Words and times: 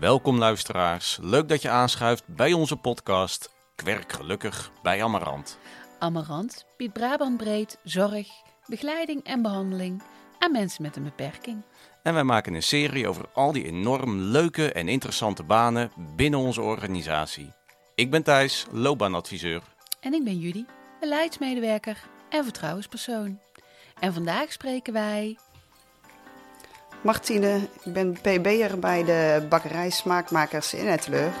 Welkom 0.00 0.38
luisteraars, 0.38 1.18
leuk 1.20 1.48
dat 1.48 1.62
je 1.62 1.68
aanschuift 1.68 2.26
bij 2.26 2.52
onze 2.52 2.76
podcast 2.76 3.50
Kwerk 3.74 4.12
Gelukkig 4.12 4.70
bij 4.82 5.02
Amarant. 5.02 5.58
Amarant 5.98 6.66
biedt 6.76 6.92
Brabant 6.92 7.36
breed 7.36 7.78
zorg, 7.82 8.28
begeleiding 8.66 9.24
en 9.24 9.42
behandeling 9.42 10.02
aan 10.38 10.52
mensen 10.52 10.82
met 10.82 10.96
een 10.96 11.02
beperking. 11.02 11.62
En 12.02 12.14
wij 12.14 12.24
maken 12.24 12.54
een 12.54 12.62
serie 12.62 13.08
over 13.08 13.24
al 13.34 13.52
die 13.52 13.64
enorm 13.64 14.20
leuke 14.20 14.72
en 14.72 14.88
interessante 14.88 15.42
banen 15.42 15.90
binnen 16.16 16.40
onze 16.40 16.62
organisatie. 16.62 17.52
Ik 17.94 18.10
ben 18.10 18.22
Thijs, 18.22 18.66
loopbaanadviseur. 18.70 19.62
En 20.00 20.14
ik 20.14 20.24
ben 20.24 20.38
Judy, 20.38 20.64
beleidsmedewerker 21.00 21.98
en 22.28 22.44
vertrouwenspersoon. 22.44 23.40
En 23.98 24.12
vandaag 24.12 24.52
spreken 24.52 24.92
wij 24.92 25.38
Martine, 27.00 27.68
ik 27.82 27.92
ben 27.92 28.12
PB'er 28.12 28.78
bij 28.78 29.04
de 29.04 29.46
bakkerij 29.48 29.90
Smaakmakers 29.90 30.74
in 30.74 30.86
Etteleur. 30.86 31.32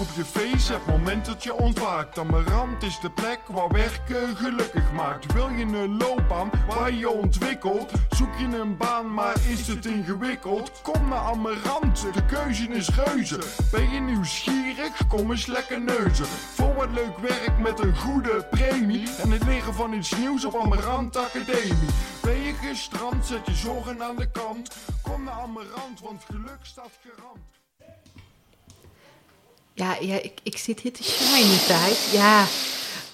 Op 0.00 0.08
je 0.14 0.24
face, 0.24 0.72
het 0.72 0.86
moment 0.86 1.24
dat 1.24 1.42
je 1.42 1.54
ontwaakt. 1.54 2.16
Rand 2.16 2.82
is 2.82 3.00
de 3.00 3.10
plek 3.10 3.40
waar 3.46 3.68
werken 3.68 4.36
gelukkig 4.36 4.92
maakt. 4.92 5.32
Wil 5.32 5.48
je 5.48 5.64
een 5.64 5.96
loopbaan 5.96 6.50
waar 6.68 6.92
je 6.92 7.10
ontwikkelt? 7.10 7.92
Zoek 8.10 8.34
je 8.38 8.44
een 8.44 8.76
baan, 8.76 9.14
maar 9.14 9.34
is 9.48 9.66
het 9.66 9.86
ingewikkeld? 9.86 10.80
Kom 10.82 11.08
naar 11.08 11.18
Amarant, 11.18 12.14
de 12.14 12.24
keuze 12.24 12.68
is 12.68 12.88
reuze. 12.88 13.38
Ben 13.70 13.90
je 13.90 14.00
nieuwsgierig? 14.00 15.06
Kom 15.08 15.30
eens 15.30 15.46
lekker 15.46 15.80
neuzen. 15.80 16.26
Voor 16.26 16.74
wat 16.74 16.90
leuk 16.90 17.18
werk 17.18 17.58
met 17.58 17.78
een 17.78 17.96
goede 17.96 18.46
premie. 18.50 19.08
En 19.22 19.30
het 19.30 19.44
leren 19.44 19.74
van 19.74 19.92
iets 19.92 20.16
nieuws 20.18 20.44
op 20.44 20.56
Amarant 20.56 21.16
Academie. 21.16 21.88
Ben 22.22 22.40
je 22.40 22.52
gestrand, 22.52 23.26
zet 23.26 23.46
je 23.46 23.54
zorgen 23.54 24.02
aan 24.02 24.16
de 24.16 24.30
kant. 24.30 24.76
Kom 25.02 25.24
naar 25.24 25.34
Amarant, 25.34 26.00
want 26.00 26.24
geluk 26.24 26.58
staat 26.62 26.98
gerand. 27.02 27.57
Ja, 29.78 29.96
ja 30.00 30.22
ik, 30.22 30.32
ik 30.42 30.56
zit 30.56 30.80
hier 30.80 30.92
te 30.92 31.02
shinen, 31.02 31.66
Thijs. 31.66 32.12
Ja, 32.12 32.46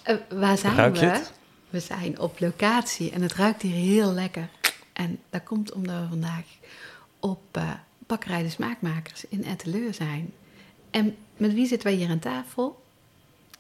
eh, 0.03 0.17
waar 0.39 0.59
zijn 0.59 0.77
Ruik 0.77 0.95
je 0.95 1.01
we? 1.01 1.13
het? 1.13 1.33
We 1.71 1.81
zijn 1.81 2.19
op 2.19 2.41
locatie 2.41 3.11
en 3.11 3.23
het 3.23 3.33
ruikt 3.33 3.63
hier 3.63 3.75
heel 3.75 4.13
lekker. 4.13 4.49
En 4.93 5.19
dat 5.31 5.43
komt 5.43 5.73
omdat 5.73 6.01
we 6.01 6.07
vandaag 6.09 6.45
op 7.21 7.43
eh 7.53 7.71
bakkerij 8.07 8.43
de 8.43 8.51
Smaakmakers 8.51 9.25
in 9.29 9.45
Etteleur 9.45 9.95
zijn. 9.95 10.33
En 10.91 11.17
met 11.37 11.53
wie 11.53 11.67
zitten 11.67 11.89
wij 11.89 11.97
hier 11.97 12.09
aan 12.09 12.19
tafel? 12.19 12.83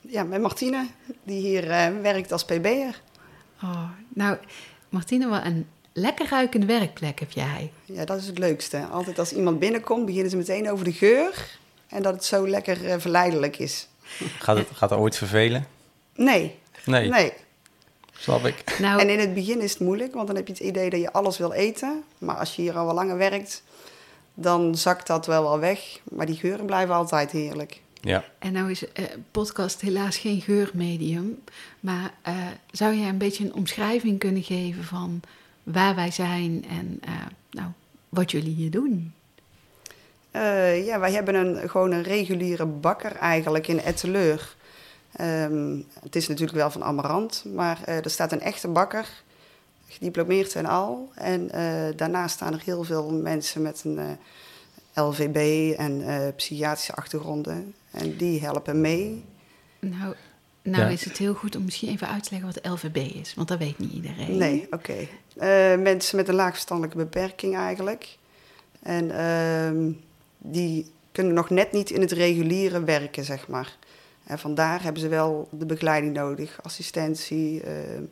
Ja, 0.00 0.22
met 0.22 0.40
Martine, 0.40 0.86
die 1.22 1.40
hier 1.40 1.70
eh, 1.70 2.00
werkt 2.02 2.32
als 2.32 2.44
PB'er. 2.44 3.02
Oh, 3.62 3.88
nou, 4.08 4.36
Martine, 4.88 5.28
wat 5.28 5.44
een 5.44 5.66
lekker 5.92 6.28
ruikende 6.28 6.66
werkplek 6.66 7.20
heb 7.20 7.30
jij. 7.30 7.72
Ja, 7.84 8.04
dat 8.04 8.18
is 8.18 8.26
het 8.26 8.38
leukste. 8.38 8.84
Altijd 8.86 9.18
als 9.18 9.32
iemand 9.32 9.58
binnenkomt, 9.58 10.06
beginnen 10.06 10.30
ze 10.30 10.36
meteen 10.36 10.70
over 10.70 10.84
de 10.84 10.92
geur. 10.92 11.58
En 11.94 12.02
dat 12.02 12.14
het 12.14 12.24
zo 12.24 12.48
lekker 12.48 12.90
eh, 12.90 12.98
verleidelijk 12.98 13.58
is. 13.58 13.88
Gaat 14.38 14.56
het 14.56 14.68
gaat 14.72 14.90
er 14.90 14.98
ooit 14.98 15.16
vervelen? 15.16 15.66
Nee, 16.14 16.58
Nee, 16.84 17.08
nee. 17.08 17.32
snap 18.12 18.44
ik. 18.46 18.78
Nou, 18.78 19.00
En 19.00 19.08
in 19.08 19.18
het 19.18 19.34
begin 19.34 19.60
is 19.60 19.70
het 19.72 19.80
moeilijk, 19.80 20.14
want 20.14 20.26
dan 20.26 20.36
heb 20.36 20.46
je 20.46 20.52
het 20.52 20.62
idee 20.62 20.90
dat 20.90 21.00
je 21.00 21.12
alles 21.12 21.38
wil 21.38 21.52
eten. 21.52 22.02
Maar 22.18 22.36
als 22.36 22.56
je 22.56 22.62
hier 22.62 22.76
al 22.78 22.84
wel 22.86 22.94
langer 22.94 23.16
werkt, 23.16 23.62
dan 24.34 24.74
zakt 24.74 25.06
dat 25.06 25.26
wel 25.26 25.42
wel 25.42 25.58
weg. 25.58 25.98
Maar 26.04 26.26
die 26.26 26.36
geuren 26.36 26.66
blijven 26.66 26.94
altijd 26.94 27.30
heerlijk. 27.30 27.80
Ja, 28.00 28.24
En 28.38 28.52
nou 28.52 28.70
is 28.70 28.92
eh, 28.92 29.04
podcast 29.30 29.80
helaas 29.80 30.16
geen 30.16 30.40
geurmedium. 30.40 31.42
Maar 31.80 32.14
eh, 32.22 32.34
zou 32.70 32.94
jij 32.96 33.08
een 33.08 33.18
beetje 33.18 33.44
een 33.44 33.54
omschrijving 33.54 34.18
kunnen 34.18 34.42
geven 34.42 34.84
van 34.84 35.20
waar 35.62 35.94
wij 35.94 36.10
zijn 36.10 36.64
en 36.68 36.98
eh, 37.04 37.12
nou, 37.50 37.68
wat 38.08 38.30
jullie 38.30 38.54
hier 38.54 38.70
doen? 38.70 39.14
Eh, 40.34 40.86
ja, 40.86 40.98
wij 41.00 41.12
hebben 41.12 41.34
een, 41.34 41.68
gewoon 41.70 41.92
een 41.92 42.02
reguliere 42.02 42.66
bakker 42.66 43.16
eigenlijk 43.16 43.68
in 43.68 43.80
Etteleur. 43.80 44.56
Ehm, 45.12 45.76
het 46.02 46.16
is 46.16 46.28
natuurlijk 46.28 46.56
wel 46.58 46.70
van 46.70 46.84
Amarant, 46.84 47.44
maar 47.54 47.80
eh, 47.84 48.04
er 48.04 48.10
staat 48.10 48.32
een 48.32 48.40
echte 48.40 48.68
bakker, 48.68 49.08
gediplomeerd 49.88 50.54
en 50.54 50.66
al. 50.66 51.10
En 51.14 51.50
eh, 51.50 51.96
daarnaast 51.96 52.34
staan 52.34 52.52
er 52.52 52.62
heel 52.64 52.84
veel 52.84 53.10
mensen 53.12 53.62
met 53.62 53.82
een 53.84 53.98
eh, 53.98 55.04
LVB 55.04 55.70
en 55.78 56.06
eh, 56.08 56.34
psychiatrische 56.36 56.94
achtergronden. 56.94 57.74
En 57.90 58.16
die 58.16 58.40
helpen 58.40 58.80
mee. 58.80 59.24
Nou, 59.80 60.14
nou 60.62 60.82
Ja. 60.82 60.88
is 60.88 61.04
het 61.04 61.18
heel 61.18 61.34
goed 61.34 61.56
om 61.56 61.64
misschien 61.64 61.88
even 61.88 62.08
uit 62.08 62.22
te 62.22 62.30
leggen 62.30 62.52
wat 62.54 62.72
LVB 62.72 62.96
is, 62.96 63.34
want 63.34 63.48
dat 63.48 63.58
weet 63.58 63.78
niet 63.78 63.92
iedereen. 63.92 64.36
Nee, 64.36 64.66
oké. 64.70 64.94
Eh, 65.36 65.76
mensen 65.78 66.16
met 66.16 66.28
een 66.28 66.34
laagverstandelijke 66.34 66.96
beperking 66.96 67.56
eigenlijk. 67.56 68.16
En 68.82 69.10
ehm, 69.10 69.90
die 70.46 70.92
kunnen 71.12 71.34
nog 71.34 71.50
net 71.50 71.72
niet 71.72 71.90
in 71.90 72.00
het 72.00 72.12
reguliere 72.12 72.84
werken, 72.84 73.24
zeg 73.24 73.48
maar. 73.48 73.76
Vandaar 74.26 74.82
hebben 74.82 75.02
ze 75.02 75.08
wel 75.08 75.48
de 75.50 75.66
begeleiding 75.66 76.14
nodig, 76.14 76.58
assistentie. 76.62 77.62
ehm, 77.62 78.02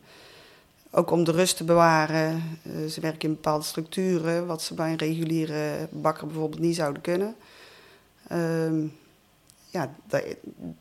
ook 0.91 1.11
om 1.11 1.25
de 1.25 1.33
rust 1.33 1.57
te 1.57 1.65
bewaren. 1.65 2.59
Eh, 2.63 2.91
ze 2.91 3.01
werken 3.01 3.29
in 3.29 3.35
bepaalde 3.35 3.65
structuren, 3.65 4.47
wat 4.47 4.63
ze 4.63 4.75
bij 4.75 4.91
een 4.91 4.99
reguliere 4.99 5.89
bakker 5.91 6.27
bijvoorbeeld 6.27 6.61
niet 6.61 6.77
zouden 6.77 7.03
kunnen. 7.03 7.35
Ehm, 8.29 8.87
ja, 9.71 9.95
dat, 10.07 10.23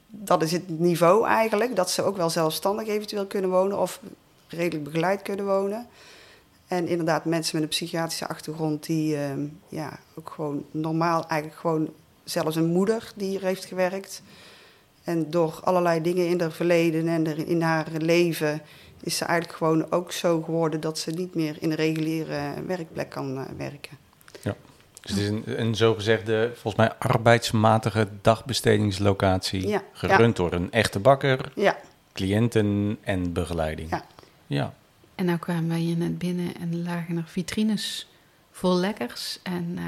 dat 0.07 0.43
is 0.43 0.51
het 0.51 0.79
niveau 0.79 1.27
eigenlijk. 1.27 1.75
Dat 1.75 1.91
ze 1.91 2.03
ook 2.03 2.17
wel 2.17 2.29
zelfstandig 2.29 2.87
eventueel 2.87 3.25
kunnen 3.25 3.49
wonen 3.49 3.79
of 3.79 3.99
redelijk 4.47 4.83
begeleid 4.83 5.21
kunnen 5.21 5.45
wonen. 5.45 5.87
En 6.71 6.87
inderdaad, 6.87 7.25
mensen 7.25 7.55
met 7.55 7.63
een 7.63 7.69
psychiatrische 7.69 8.27
achtergrond, 8.27 8.85
die 8.85 9.17
ehm, 9.17 9.45
ja, 9.69 9.99
ook 10.15 10.29
gewoon 10.29 10.65
normaal, 10.71 11.27
eigenlijk 11.27 11.59
gewoon 11.59 11.89
zelfs 12.23 12.55
een 12.55 12.65
moeder 12.65 13.11
die 13.15 13.29
hier 13.29 13.41
heeft 13.41 13.65
gewerkt. 13.65 14.21
En 15.03 15.29
door 15.29 15.59
allerlei 15.63 16.01
dingen 16.01 16.27
in 16.27 16.41
haar 16.41 16.51
verleden 16.51 17.07
en 17.07 17.47
in 17.47 17.61
haar 17.61 17.87
leven 17.91 18.61
is 19.03 19.17
ze 19.17 19.25
eigenlijk 19.25 19.57
gewoon 19.57 19.91
ook 19.91 20.11
zo 20.11 20.41
geworden 20.41 20.79
dat 20.79 20.99
ze 20.99 21.11
niet 21.11 21.35
meer 21.35 21.55
in 21.59 21.69
een 21.69 21.75
reguliere 21.75 22.53
werkplek 22.65 23.09
kan 23.09 23.37
eh, 23.37 23.43
werken. 23.57 23.97
dus 25.01 25.11
het 25.11 25.17
is 25.17 25.27
een, 25.27 25.43
een 25.45 25.75
zogezegde, 25.75 26.51
volgens 26.53 26.75
mij 26.75 26.93
arbeidsmatige 26.99 28.07
dagbestedingslocatie. 28.21 29.67
Ja, 29.67 29.83
gerund 29.91 30.35
door 30.35 30.53
een 30.53 30.71
echte 30.71 30.99
bakker, 30.99 31.51
Ja, 31.55 31.77
cliënten 32.13 32.97
en 33.01 33.33
begeleiding. 33.33 33.89
Ja. 33.89 34.05
ja. 34.47 34.73
En 35.15 35.25
nou 35.25 35.37
kwamen 35.37 35.67
wij 35.69 35.79
hier 35.79 35.97
net 35.97 36.17
binnen 36.17 36.55
en 36.59 36.71
er 36.71 36.77
lagen 36.77 37.17
er 37.17 37.23
vitrines 37.25 38.07
vol 38.51 38.75
lekkers. 38.75 39.39
En 39.43 39.73
eh, 39.77 39.83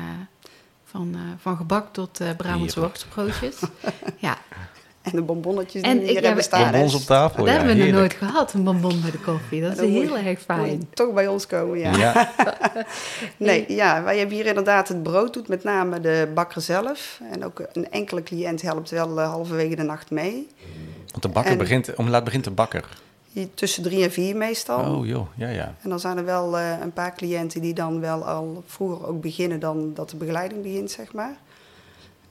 van, 0.84 1.12
eh, 1.14 1.20
van 1.38 1.58
gebak 1.58 1.94
tot 1.94 2.20
eh 2.20 2.30
Brabantse 2.38 2.80
worstbroodjes. 2.80 3.56
ja, 4.18 4.38
en 5.02 5.12
de 5.12 5.22
bonbonnetjes 5.22 5.82
die 5.82 5.92
En 5.92 5.98
ik 6.00 6.06
hier 6.06 6.16
heb- 6.16 6.24
hebben 6.24 6.44
staan. 6.44 6.72
Bonbons 6.72 6.94
op 6.96 7.02
tafel, 7.02 7.38
dat 7.38 7.48
ja, 7.48 7.60
hebben 7.60 7.78
we 7.78 7.84
nog 7.84 7.92
nooit 7.94 8.14
gehad, 8.14 8.54
een 8.54 8.64
bonbon 8.64 9.02
bij 9.02 9.12
de 9.12 9.20
koffie. 9.20 9.62
Dat 9.62 9.78
is 9.78 9.90
heel 9.90 10.18
erg 10.18 10.40
fijn. 10.42 10.88
Toch 10.94 11.14
bij 11.14 11.28
ons 11.28 11.48
komen, 11.48 11.80
ja. 11.80 11.96
Ja. 11.98 12.32
Nee, 13.38 13.66
ja, 13.68 14.04
wij 14.04 14.18
hebben 14.18 14.36
hier 14.36 14.46
inderdaad 14.46 14.88
het 14.88 15.04
brood, 15.04 15.34
doet 15.34 15.48
met 15.48 15.64
name 15.64 16.00
de 16.02 16.32
bakker 16.34 16.62
zelf. 16.62 17.20
En 17.32 17.46
ook 17.46 17.64
een 17.74 17.92
enkele 17.92 18.24
cliënt 18.24 18.62
helpt 18.62 18.90
wel 18.90 19.20
halverwege 19.20 19.76
de 19.76 19.84
nacht 19.84 20.12
mee. 20.12 20.48
Want 21.12 21.22
de 21.22 21.30
bakker 21.30 21.52
En- 21.52 21.58
begint, 21.58 21.96
om 21.96 22.10
laat 22.10 22.24
begint 22.24 22.44
de 22.44 22.52
bakker. 22.52 22.86
Tussen 23.54 23.84
drie 23.84 24.04
en 24.04 24.12
vier 24.12 24.36
meestal. 24.36 24.96
Oh 24.96 25.06
joh, 25.06 25.28
ja 25.36 25.50
ja. 25.50 25.76
En 25.82 25.90
dan 25.90 26.00
zijn 26.00 26.18
er 26.18 26.26
wel 26.26 26.58
eh, 26.58 26.80
een 26.82 26.94
paar 26.94 27.16
cliënten 27.16 27.62
die 27.62 27.74
dan 27.74 28.00
wel 28.00 28.26
al 28.26 28.64
vroeger 28.66 29.08
ook 29.08 29.22
beginnen 29.22 29.60
dan 29.60 29.94
dat 29.94 30.10
de 30.10 30.16
begeleiding 30.16 30.62
begint, 30.62 30.92
zeg 30.92 31.14
maar. 31.14 31.36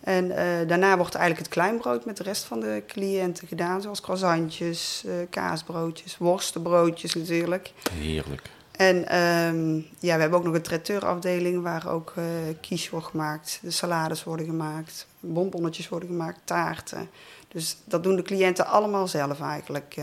En 0.00 0.30
eh, 0.30 0.68
daarna 0.68 0.96
wordt 0.96 1.14
eigenlijk 1.14 1.46
het 1.46 1.54
kleinbrood 1.54 2.04
met 2.04 2.16
de 2.16 2.22
rest 2.22 2.44
van 2.44 2.60
de 2.60 2.82
cliënten 2.86 3.48
gedaan. 3.48 3.82
Zoals 3.82 4.00
croissantjes, 4.00 5.04
eh, 5.06 5.12
kaasbroodjes, 5.30 6.18
worstenbroodjes 6.18 7.14
natuurlijk. 7.14 7.72
Heerlijk. 7.92 8.50
En 8.72 9.08
ehm, 9.08 9.74
ja, 9.98 10.14
we 10.14 10.20
hebben 10.20 10.38
ook 10.38 10.44
nog 10.44 10.54
een 10.54 10.62
traiteurafdeling 10.62 11.62
waar 11.62 11.88
ook 11.88 12.12
eh 12.16 12.24
quiche 12.60 12.90
wordt 12.90 13.06
gemaakt. 13.06 13.58
De 13.62 13.70
salades 13.70 14.24
worden 14.24 14.46
gemaakt, 14.46 15.06
bonbonnetjes 15.20 15.88
worden 15.88 16.08
gemaakt, 16.08 16.40
taarten. 16.44 17.08
Dus 17.48 17.76
dat 17.84 18.02
doen 18.02 18.16
de 18.16 18.22
cliënten 18.22 18.66
allemaal 18.66 19.08
zelf 19.08 19.40
eigenlijk. 19.40 19.96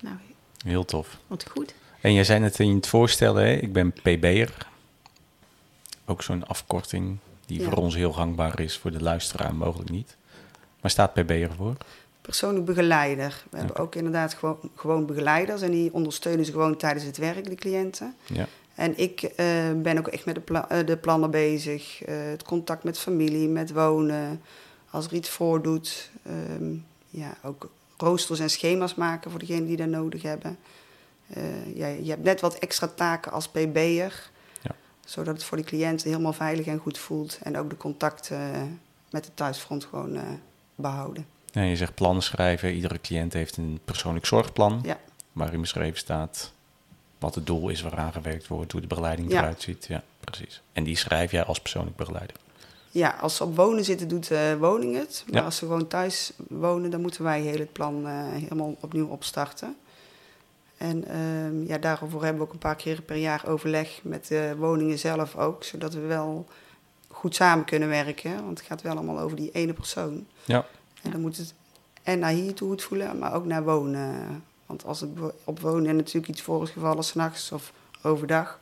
Nou, 0.00 0.16
Heel 0.64 0.84
tof. 0.84 1.18
wat 1.26 1.46
goed. 1.50 1.74
En 2.00 2.12
jij 2.12 2.24
zei 2.24 2.42
het 2.42 2.58
in 2.58 2.74
het 2.74 2.86
voorstellen, 2.86 3.44
hè? 3.44 3.52
ik 3.52 3.72
ben 3.72 3.92
PB'er. 3.92 4.66
Ook 6.04 6.22
zo'n 6.22 6.46
afkorting 6.46 7.16
die 7.46 7.60
Ja. 7.60 7.64
voor 7.68 7.78
ons 7.78 7.94
heel 7.94 8.12
gangbaar 8.12 8.60
is, 8.60 8.78
voor 8.78 8.90
de 8.90 9.02
luisteraar 9.02 9.54
mogelijk 9.54 9.90
niet. 9.90 10.16
Maar 10.80 10.90
staat 10.90 11.12
PB'er 11.14 11.50
voor? 11.56 11.76
Persoonlijk 12.20 12.64
begeleider. 12.64 13.44
We 13.50 13.56
hebben 13.56 13.76
ook 13.76 13.94
inderdaad 13.94 14.34
gewoon, 14.34 14.58
gewoon 14.74 15.06
begeleiders 15.06 15.62
en 15.62 15.70
die 15.70 15.92
ondersteunen 15.94 16.44
ze 16.44 16.52
gewoon 16.52 16.76
tijdens 16.76 17.04
het 17.04 17.16
werk, 17.16 17.44
de 17.44 17.54
cliënten. 17.54 18.14
Ja. 18.26 18.46
En 18.74 18.98
ik 18.98 19.22
eh, 19.22 19.46
ben 19.76 19.98
ook 19.98 20.08
echt 20.08 20.24
met 20.24 20.34
de, 20.34 20.40
pla- 20.40 20.68
eh, 20.68 20.86
de 20.86 20.96
plannen 20.96 21.30
bezig. 21.30 22.02
eh, 22.02 22.14
het 22.16 22.42
contact 22.42 22.84
met 22.84 22.98
familie, 22.98 23.48
met 23.48 23.72
wonen. 23.72 24.40
Als 24.90 25.06
er 25.06 25.12
iets 25.14 25.28
voordoet. 25.28 26.10
ehm, 26.26 26.74
ja, 27.10 27.36
ook 27.42 27.70
roosters 27.96 28.40
en 28.40 28.50
schema's 28.50 28.94
maken 28.94 29.30
voor 29.30 29.40
degenen 29.40 29.66
die 29.66 29.76
dat 29.76 29.88
nodig 29.88 30.22
hebben. 30.22 30.58
Eh, 31.26 31.76
ja, 31.76 31.86
je 31.86 32.10
hebt 32.10 32.22
net 32.22 32.40
wat 32.40 32.54
extra 32.54 32.86
taken 32.86 33.32
als 33.32 33.48
PB'er. 33.48 34.30
Ja. 34.62 34.74
Zodat 35.04 35.34
het 35.34 35.44
voor 35.44 35.56
die 35.56 35.66
cliënt 35.66 36.02
helemaal 36.02 36.32
veilig 36.32 36.66
en 36.66 36.78
goed 36.78 36.98
voelt. 36.98 37.38
En 37.42 37.58
ook 37.58 37.70
de 37.70 37.76
contacten 37.76 38.80
met 39.10 39.24
het 39.24 39.36
thuisfront 39.36 39.84
gewoon 39.84 40.16
eh, 40.16 40.22
behouden. 40.74 41.26
Ja, 41.50 41.62
je 41.62 41.76
zegt 41.76 41.94
plannen 41.94 42.22
schrijven. 42.22 42.74
Iedere 42.74 43.00
cliënt 43.00 43.32
heeft 43.32 43.56
een 43.56 43.80
persoonlijk 43.84 44.26
zorgplan. 44.26 44.80
Ja. 44.82 44.98
Waarin 45.32 45.60
beschreven 45.60 45.98
staat 45.98 46.52
wat 47.18 47.34
het 47.34 47.46
doel 47.46 47.68
is 47.68 47.82
waaraan 47.82 48.12
gewerkt 48.12 48.46
wordt, 48.46 48.72
hoe 48.72 48.80
de 48.80 48.86
begeleiding 48.86 49.30
eruit 49.30 49.62
ziet. 49.62 49.86
Ja, 49.86 50.02
precies. 50.20 50.62
En 50.72 50.84
die 50.84 50.96
schrijf 50.96 51.30
jij 51.30 51.44
als 51.44 51.60
persoonlijk 51.60 51.96
begeleider. 51.96 52.36
Ja, 52.96 53.16
als 53.20 53.36
ze 53.36 53.44
op 53.44 53.56
wonen 53.56 53.84
zitten, 53.84 54.08
doet 54.08 54.28
de 54.28 54.56
woning 54.60 54.96
het. 54.96 55.24
Maar 55.26 55.34
Ja. 55.40 55.44
als 55.44 55.56
ze 55.56 55.64
gewoon 55.64 55.86
thuis 55.86 56.32
wonen, 56.48 56.90
dan 56.90 57.00
moeten 57.00 57.22
wij 57.24 57.40
heel 57.40 57.58
het 57.58 57.72
plan 57.72 58.06
eh, 58.06 58.12
helemaal 58.28 58.76
opnieuw 58.80 59.06
opstarten. 59.06 59.76
En 60.76 61.04
ehm, 61.08 61.66
ja, 61.66 61.78
daarvoor 61.78 62.22
hebben 62.22 62.42
we 62.42 62.46
ook 62.46 62.52
een 62.52 62.58
paar 62.58 62.76
keer 62.76 63.02
per 63.02 63.16
jaar 63.16 63.46
overleg 63.46 64.00
met 64.02 64.26
de 64.28 64.54
woningen 64.58 64.98
zelf 64.98 65.36
ook. 65.36 65.64
Zodat 65.64 65.94
we 65.94 66.00
wel 66.00 66.46
goed 67.08 67.34
samen 67.34 67.64
kunnen 67.64 67.88
werken. 67.88 68.44
Want 68.44 68.58
het 68.58 68.66
gaat 68.66 68.82
wel 68.82 68.92
allemaal 68.96 69.18
over 69.18 69.36
die 69.36 69.50
ene 69.52 69.72
persoon. 69.72 70.26
Ja. 70.44 70.66
En 71.02 71.10
dan 71.10 71.20
moet 71.20 71.36
het 71.36 71.54
en 72.02 72.18
naar 72.18 72.30
hier 72.32 72.54
toe 72.54 72.70
het 72.70 72.82
voelen, 72.82 73.18
maar 73.18 73.34
ook 73.34 73.44
naar 73.44 73.64
wonen. 73.64 74.44
Want 74.66 74.84
als 74.84 75.00
het 75.00 75.10
op 75.44 75.60
wonen 75.60 75.96
natuurlijk 75.96 76.28
iets 76.28 76.42
voor 76.42 76.62
is 76.62 76.70
gevallen, 76.70 77.04
s'nachts 77.04 77.52
of 77.52 77.72
overdag, 78.02 78.58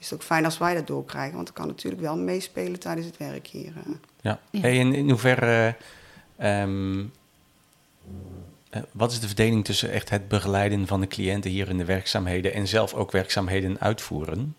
is 0.00 0.10
het 0.10 0.14
ook 0.14 0.24
fijn 0.26 0.44
als 0.44 0.58
wij 0.58 0.74
dat 0.74 0.86
doorkrijgen. 0.86 1.34
Want 1.34 1.46
dat 1.46 1.56
kan 1.56 1.66
natuurlijk 1.66 2.02
wel 2.02 2.16
meespelen 2.16 2.80
tijdens 2.80 3.06
het 3.06 3.16
werk 3.16 3.46
hier. 3.46 3.72
eh. 3.76 3.92
Ja. 4.20 4.38
Ja. 4.50 4.60
Hey, 4.60 4.80
en 4.80 4.94
in 4.94 5.10
hoeverre, 5.10 5.76
ehm, 6.36 7.04
eh, 8.70 8.82
wat 8.92 9.12
is 9.12 9.20
de 9.20 9.26
verdeling 9.26 9.64
tussen 9.64 9.90
echt 9.90 10.10
het 10.10 10.28
begeleiden 10.28 10.86
van 10.86 11.00
de 11.00 11.06
cliënten 11.06 11.50
hier 11.50 11.68
in 11.68 11.78
de 11.78 11.84
werkzaamheden 11.84 12.52
en 12.52 12.68
zelf 12.68 12.94
ook 12.94 13.10
werkzaamheden 13.12 13.80
uitvoeren? 13.80 14.54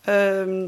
Ehm, 0.00 0.66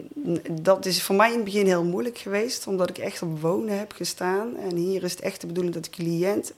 dat 0.63 0.87
is 0.87 1.03
voor 1.03 1.17
mij 1.17 1.29
in 1.29 1.35
het 1.37 1.45
begin 1.45 1.67
heel 1.67 1.85
moeilijk 1.85 2.19
geweest, 2.19 2.67
omdat 2.67 2.89
ik 2.91 2.99
echt 2.99 3.23
op 3.23 3.41
wonen 3.41 3.79
heb 3.79 3.93
gestaan. 3.93 4.57
En 4.57 4.77
hier 4.77 5.03
is 5.03 5.11
het 5.11 5.21
echt 5.21 5.41
de 5.41 5.47
bedoeling 5.47 5.75
dat 5.75 5.85
de 5.85 5.91
cliënt 5.91 6.53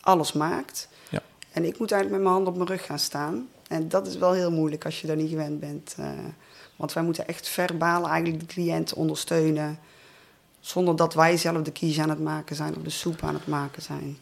alles 0.00 0.32
maakt. 0.32 0.88
Ja. 1.10 1.22
En 1.52 1.64
ik 1.64 1.78
moet 1.78 1.92
eigenlijk 1.92 2.22
met 2.22 2.30
mijn 2.32 2.42
hand 2.42 2.46
op 2.46 2.56
mijn 2.56 2.68
rug 2.78 2.86
gaan 2.86 2.98
staan. 2.98 3.48
En 3.68 3.88
dat 3.88 4.06
is 4.06 4.16
wel 4.16 4.32
heel 4.32 4.50
moeilijk 4.50 4.84
als 4.84 5.00
je 5.00 5.06
daar 5.06 5.16
niet 5.16 5.30
gewend 5.30 5.60
bent. 5.60 5.94
eh, 5.98 6.08
want 6.78 6.92
wij 6.92 7.02
moeten 7.02 7.28
echt 7.28 7.48
verbaal 7.48 8.08
eigenlijk 8.08 8.40
de 8.40 8.54
cliënt 8.54 8.94
ondersteunen. 8.94 9.78
Zonder 10.60 10.96
dat 10.96 11.14
wij 11.14 11.36
zelf 11.36 11.62
de 11.62 11.72
kies 11.72 12.00
aan 12.00 12.08
het 12.08 12.20
maken 12.20 12.56
zijn 12.56 12.76
of 12.76 12.82
de 12.82 12.90
soep 12.90 13.22
aan 13.22 13.34
het 13.34 13.46
maken 13.46 13.82
zijn. 13.82 14.16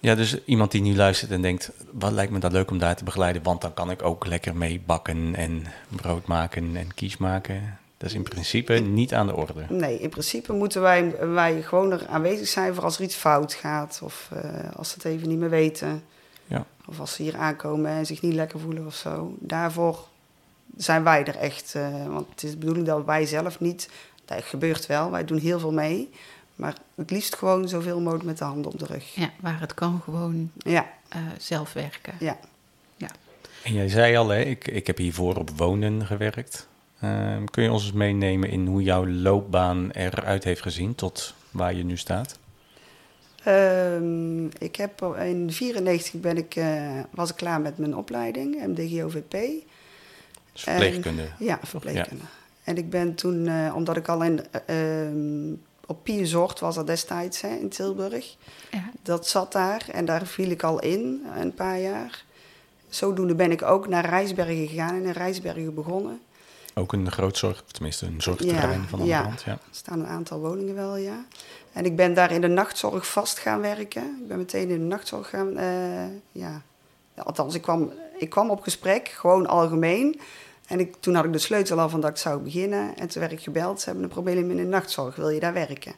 Ja, 0.00 0.14
dus 0.14 0.44
iemand 0.44 0.70
die 0.70 0.82
nu 0.82 0.96
luistert 0.96 1.30
en 1.30 1.42
denkt, 1.42 1.70
wat 1.90 2.12
lijkt 2.12 2.32
me 2.32 2.38
dat 2.38 2.52
leuk 2.52 2.70
om 2.70 2.78
daar 2.78 2.96
te 2.96 3.04
begeleiden, 3.04 3.42
want 3.42 3.60
dan 3.60 3.74
kan 3.74 3.90
ik 3.90 4.02
ook 4.02 4.26
lekker 4.26 4.56
mee 4.56 4.82
bakken 4.86 5.34
en 5.34 5.66
brood 5.88 6.26
maken 6.26 6.76
en 6.76 6.94
kies 6.94 7.16
maken. 7.16 7.78
Dat 7.96 8.08
is 8.10 8.16
in 8.16 8.22
principe 8.22 8.72
niet 8.74 9.14
aan 9.14 9.26
de 9.26 9.36
orde. 9.36 9.64
Nee, 9.68 9.98
in 9.98 10.08
principe 10.08 10.52
moeten 10.52 10.82
wij, 10.82 11.28
wij 11.28 11.62
gewoon 11.62 11.92
er 11.92 12.06
aanwezig 12.06 12.48
zijn 12.48 12.74
voor 12.74 12.84
als 12.84 12.96
er 12.96 13.02
iets 13.02 13.14
fout 13.14 13.54
gaat. 13.54 14.00
Of 14.02 14.28
eh, 14.32 14.76
als 14.76 14.88
ze 14.88 14.94
het 14.94 15.04
even 15.04 15.28
niet 15.28 15.38
meer 15.38 15.50
weten. 15.50 16.02
Ja. 16.46 16.66
Of 16.86 17.00
als 17.00 17.14
ze 17.14 17.22
hier 17.22 17.36
aankomen 17.36 17.90
en 17.90 18.06
zich 18.06 18.22
niet 18.22 18.34
lekker 18.34 18.60
voelen 18.60 18.86
of 18.86 18.94
zo. 18.94 19.34
Daarvoor 19.38 20.08
zijn 20.76 21.02
wij 21.04 21.24
er 21.24 21.36
echt. 21.36 21.74
eh, 21.74 22.06
want 22.06 22.26
het 22.30 22.42
is 22.42 22.50
de 22.50 22.56
bedoeling 22.56 22.86
dat 22.86 23.04
wij 23.04 23.26
zelf 23.26 23.60
niet... 23.60 23.88
Dat 24.24 24.44
gebeurt 24.44 24.86
wel, 24.86 25.10
wij 25.10 25.24
doen 25.24 25.38
heel 25.38 25.58
veel 25.58 25.72
mee. 25.72 26.10
Maar 26.56 26.74
het 26.94 27.10
liefst 27.10 27.36
gewoon 27.36 27.68
zoveel 27.68 28.00
mogelijk 28.00 28.24
met 28.24 28.38
de 28.38 28.44
handen 28.44 28.72
op 28.72 28.78
de 28.78 28.86
rug. 28.86 29.14
Ja, 29.14 29.30
waar 29.40 29.60
het 29.60 29.74
kan 29.74 30.00
gewoon 30.04 30.50
Ja, 30.58 30.86
eh, 31.08 31.20
zelf 31.38 31.72
werken. 31.72 32.14
ja. 32.18 32.38
En 33.62 33.72
jij 33.72 33.88
zei 33.88 34.16
al, 34.16 34.28
hè, 34.28 34.40
ik, 34.40 34.68
ik 34.68 34.86
heb 34.86 34.96
hiervoor 34.98 35.36
op 35.36 35.50
wonen 35.50 36.06
gewerkt. 36.06 36.68
Ehm, 37.00 37.44
kun 37.44 37.62
je 37.62 37.72
ons 37.72 37.82
eens 37.82 37.92
meenemen 37.92 38.48
in 38.48 38.66
hoe 38.66 38.82
jouw 38.82 39.06
loopbaan 39.06 39.90
eruit 39.90 40.44
heeft 40.44 40.62
gezien 40.62 40.94
tot 40.94 41.34
waar 41.50 41.74
je 41.74 41.84
nu 41.84 41.96
staat? 41.96 42.38
Ehm, 43.44 44.44
ik 44.46 44.76
heb 44.76 45.00
in 45.02 45.50
1994 45.50 46.20
ben 46.20 46.36
ik, 46.36 46.54
eh, 46.56 47.00
was 47.10 47.30
ik 47.30 47.36
klaar 47.36 47.60
met 47.60 47.78
mijn 47.78 47.96
opleiding, 47.96 48.66
MDGOVP. 48.66 49.34
Dus 50.52 50.62
verpleegkunde. 50.62 51.28
Ja, 51.38 51.58
verpleegkunde. 51.62 52.24
En 52.64 52.76
ik 52.76 52.90
ben 52.90 53.14
toen, 53.14 53.46
eh, 53.46 53.72
omdat 53.74 53.96
ik 53.96 54.08
al 54.08 54.22
in, 54.22 54.40
ehm, 54.66 55.52
op 55.86 56.02
Pierzort 56.02 56.60
was 56.60 56.74
dat 56.74 56.86
destijds 56.86 57.40
hè, 57.40 57.48
in 57.48 57.68
Tilburg. 57.68 58.36
Ja. 58.70 58.90
Dat 59.02 59.28
zat 59.28 59.52
daar 59.52 59.84
en 59.92 60.04
daar 60.04 60.26
viel 60.26 60.50
ik 60.50 60.62
al 60.62 60.80
in 60.80 61.22
een 61.36 61.54
paar 61.54 61.80
jaar. 61.80 62.24
Zodoende 62.88 63.34
ben 63.34 63.50
ik 63.50 63.62
ook 63.62 63.88
naar 63.88 64.04
Rijsbergen 64.04 64.66
gegaan 64.68 64.94
en 64.94 65.04
in 65.04 65.10
Rijsbergen 65.10 65.74
begonnen. 65.74 66.20
Ook 66.74 66.92
een 66.92 67.10
groot 67.12 67.36
zorg, 67.36 67.62
of 67.64 67.72
tenminste 67.72 68.06
een 68.06 68.22
zorgterrein 68.22 68.80
Ja, 68.80 68.86
van 68.88 68.98
de 68.98 69.04
ja. 69.04 69.20
brand. 69.20 69.42
Ja. 69.42 69.52
Er 69.52 69.58
staan 69.70 70.00
een 70.00 70.06
aantal 70.06 70.40
woningen 70.40 70.74
wel, 70.74 70.96
ja. 70.96 71.24
En 71.72 71.84
ik 71.84 71.96
ben 71.96 72.14
daar 72.14 72.32
in 72.32 72.40
de 72.40 72.48
nachtzorg 72.48 73.06
vast 73.06 73.38
gaan 73.38 73.60
werken. 73.60 74.18
Ik 74.20 74.28
ben 74.28 74.38
meteen 74.38 74.68
in 74.68 74.78
de 74.78 74.84
nachtzorg 74.84 75.28
gaan, 75.28 75.56
eh, 75.56 76.06
ja. 76.32 76.62
Althans, 77.14 77.54
ik 77.54 77.62
kwam, 77.62 77.92
ik 78.22 78.30
kwam 78.30 78.50
op 78.50 78.62
gesprek, 78.62 79.08
gewoon 79.08 79.46
algemeen. 79.46 80.20
En 80.66 80.80
ik, 80.80 80.94
toen 81.00 81.14
had 81.14 81.24
ik 81.24 81.32
de 81.32 81.38
sleutel 81.38 81.80
al 81.80 81.88
van 81.88 82.00
dat 82.00 82.10
ik 82.10 82.16
zou 82.16 82.40
beginnen. 82.40 82.96
En 82.96 83.08
toen 83.08 83.20
werd 83.20 83.32
ik 83.32 83.40
gebeld, 83.40 83.78
ze 83.80 83.84
hebben 83.84 84.04
een 84.04 84.10
probleem 84.10 84.50
in 84.50 84.56
de 84.56 84.62
nachtzorg, 84.62 85.16
wil 85.16 85.28
je 85.28 85.40
daar 85.40 85.52
werken? 85.52 85.92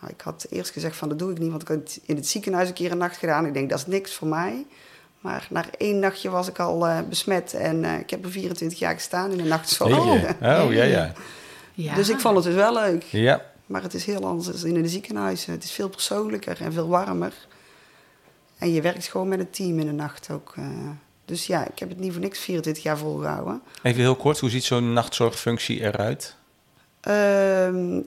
Nou, 0.00 0.12
ik 0.12 0.20
had 0.20 0.46
eerst 0.50 0.70
gezegd 0.70 0.96
van, 0.96 1.08
dat 1.08 1.18
doe 1.18 1.30
ik 1.30 1.38
niet, 1.38 1.50
want 1.50 1.62
ik 1.62 1.68
had 1.68 1.76
het 1.76 2.00
in 2.04 2.16
het 2.16 2.26
ziekenhuis 2.28 2.68
een 2.68 2.74
keer 2.74 2.90
een 2.92 2.98
nacht 2.98 3.16
gedaan. 3.16 3.46
Ik 3.46 3.54
denk, 3.54 3.70
dat 3.70 3.78
is 3.78 3.86
niks 3.86 4.14
voor 4.14 4.28
mij. 4.28 4.66
Maar 5.20 5.46
na 5.50 5.64
één 5.78 5.98
nachtje 5.98 6.30
was 6.30 6.48
ik 6.48 6.58
al 6.58 6.86
eh, 6.86 6.98
besmet 7.08 7.54
en 7.54 7.84
eh, 7.84 7.98
ik 7.98 8.10
heb 8.10 8.24
er 8.24 8.30
24 8.30 8.78
jaar 8.78 8.94
gestaan 8.94 9.30
in 9.30 9.36
de 9.36 9.44
nachtzorg. 9.44 9.96
Oh, 10.64 10.72
ja, 10.72 10.84
ja. 10.84 11.12
Ja. 11.74 11.94
Dus 11.94 12.08
ik 12.08 12.20
vond 12.20 12.34
het 12.36 12.44
dus 12.44 12.54
wel 12.54 12.72
leuk. 12.72 13.02
Ja, 13.02 13.42
Maar 13.66 13.82
het 13.82 13.94
is 13.94 14.04
heel 14.04 14.24
anders 14.24 14.60
dan 14.62 14.70
in 14.76 14.82
de 14.82 14.88
ziekenhuizen. 14.88 15.52
Het 15.52 15.64
is 15.64 15.70
veel 15.72 15.88
persoonlijker 15.88 16.60
en 16.60 16.72
veel 16.72 16.88
warmer. 16.88 17.32
En 18.58 18.72
je 18.72 18.80
werkt 18.82 19.06
gewoon 19.06 19.28
met 19.28 19.38
een 19.38 19.50
team 19.50 19.78
in 19.78 19.86
de 19.86 19.92
nacht 19.92 20.30
ook. 20.30 20.52
eh. 20.56 20.64
Dus 21.28 21.46
ja, 21.46 21.68
ik 21.68 21.78
heb 21.78 21.88
het 21.88 21.98
niet 21.98 22.12
voor 22.12 22.20
niks 22.20 22.38
24 22.38 22.82
jaar 22.82 22.98
volgehouden. 22.98 23.62
even 23.82 24.00
heel 24.00 24.16
kort, 24.16 24.38
hoe 24.38 24.50
ziet 24.50 24.64
zo'n 24.64 24.92
nachtzorgfunctie 24.92 25.80
eruit? 25.80 26.36
Ehm, 27.00 28.00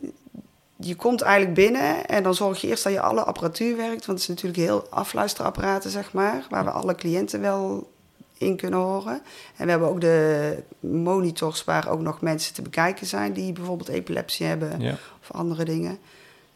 je 0.76 0.96
komt 0.96 1.22
eigenlijk 1.22 1.56
binnen 1.56 2.06
en 2.06 2.24
dan 2.24 2.36
zorg 2.36 2.62
je 2.62 2.68
eerst 2.68 2.84
dat 2.84 2.94
je 2.94 3.02
alle 3.02 3.24
apparatuur 3.24 3.78
werkt. 3.78 4.06
Want 4.06 4.20
het 4.20 4.20
is 4.20 4.28
natuurlijk 4.28 4.58
heel 4.58 4.88
afluisterapparaten, 4.90 5.92
zeg 5.92 6.14
maar. 6.14 6.46
Waar 6.50 6.64
we 6.64 6.72
alle 6.72 6.96
cliënten 6.96 7.42
wel 7.42 7.92
in 8.38 8.56
kunnen 8.56 8.80
horen. 8.80 9.22
En 9.56 9.66
we 9.66 9.70
hebben 9.72 9.90
ook 9.90 10.02
de 10.02 10.58
monitors 10.80 11.64
waar 11.64 11.90
ook 11.90 12.02
nog 12.02 12.22
mensen 12.22 12.54
te 12.54 12.62
bekijken 12.62 13.08
zijn... 13.08 13.34
die 13.34 13.54
bijvoorbeeld 13.54 13.90
epilepsie 13.90 14.46
hebben. 14.46 14.80
Ja. 14.80 14.98
of 15.22 15.32
andere 15.32 15.64
dingen. 15.64 15.98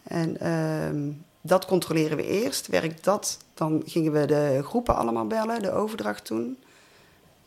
En 0.03 0.39
ehm, 0.39 1.11
dat 1.47 1.65
controleren 1.65 2.17
we 2.17 2.27
eerst. 2.27 2.67
Werkt 2.67 3.03
dat, 3.03 3.37
dan 3.53 3.81
gingen 3.85 4.11
we 4.11 4.25
de 4.25 4.61
groepen 4.63 4.95
allemaal 4.95 5.27
bellen, 5.27 5.61
de 5.61 5.71
overdracht 5.71 6.27
doen. 6.27 6.57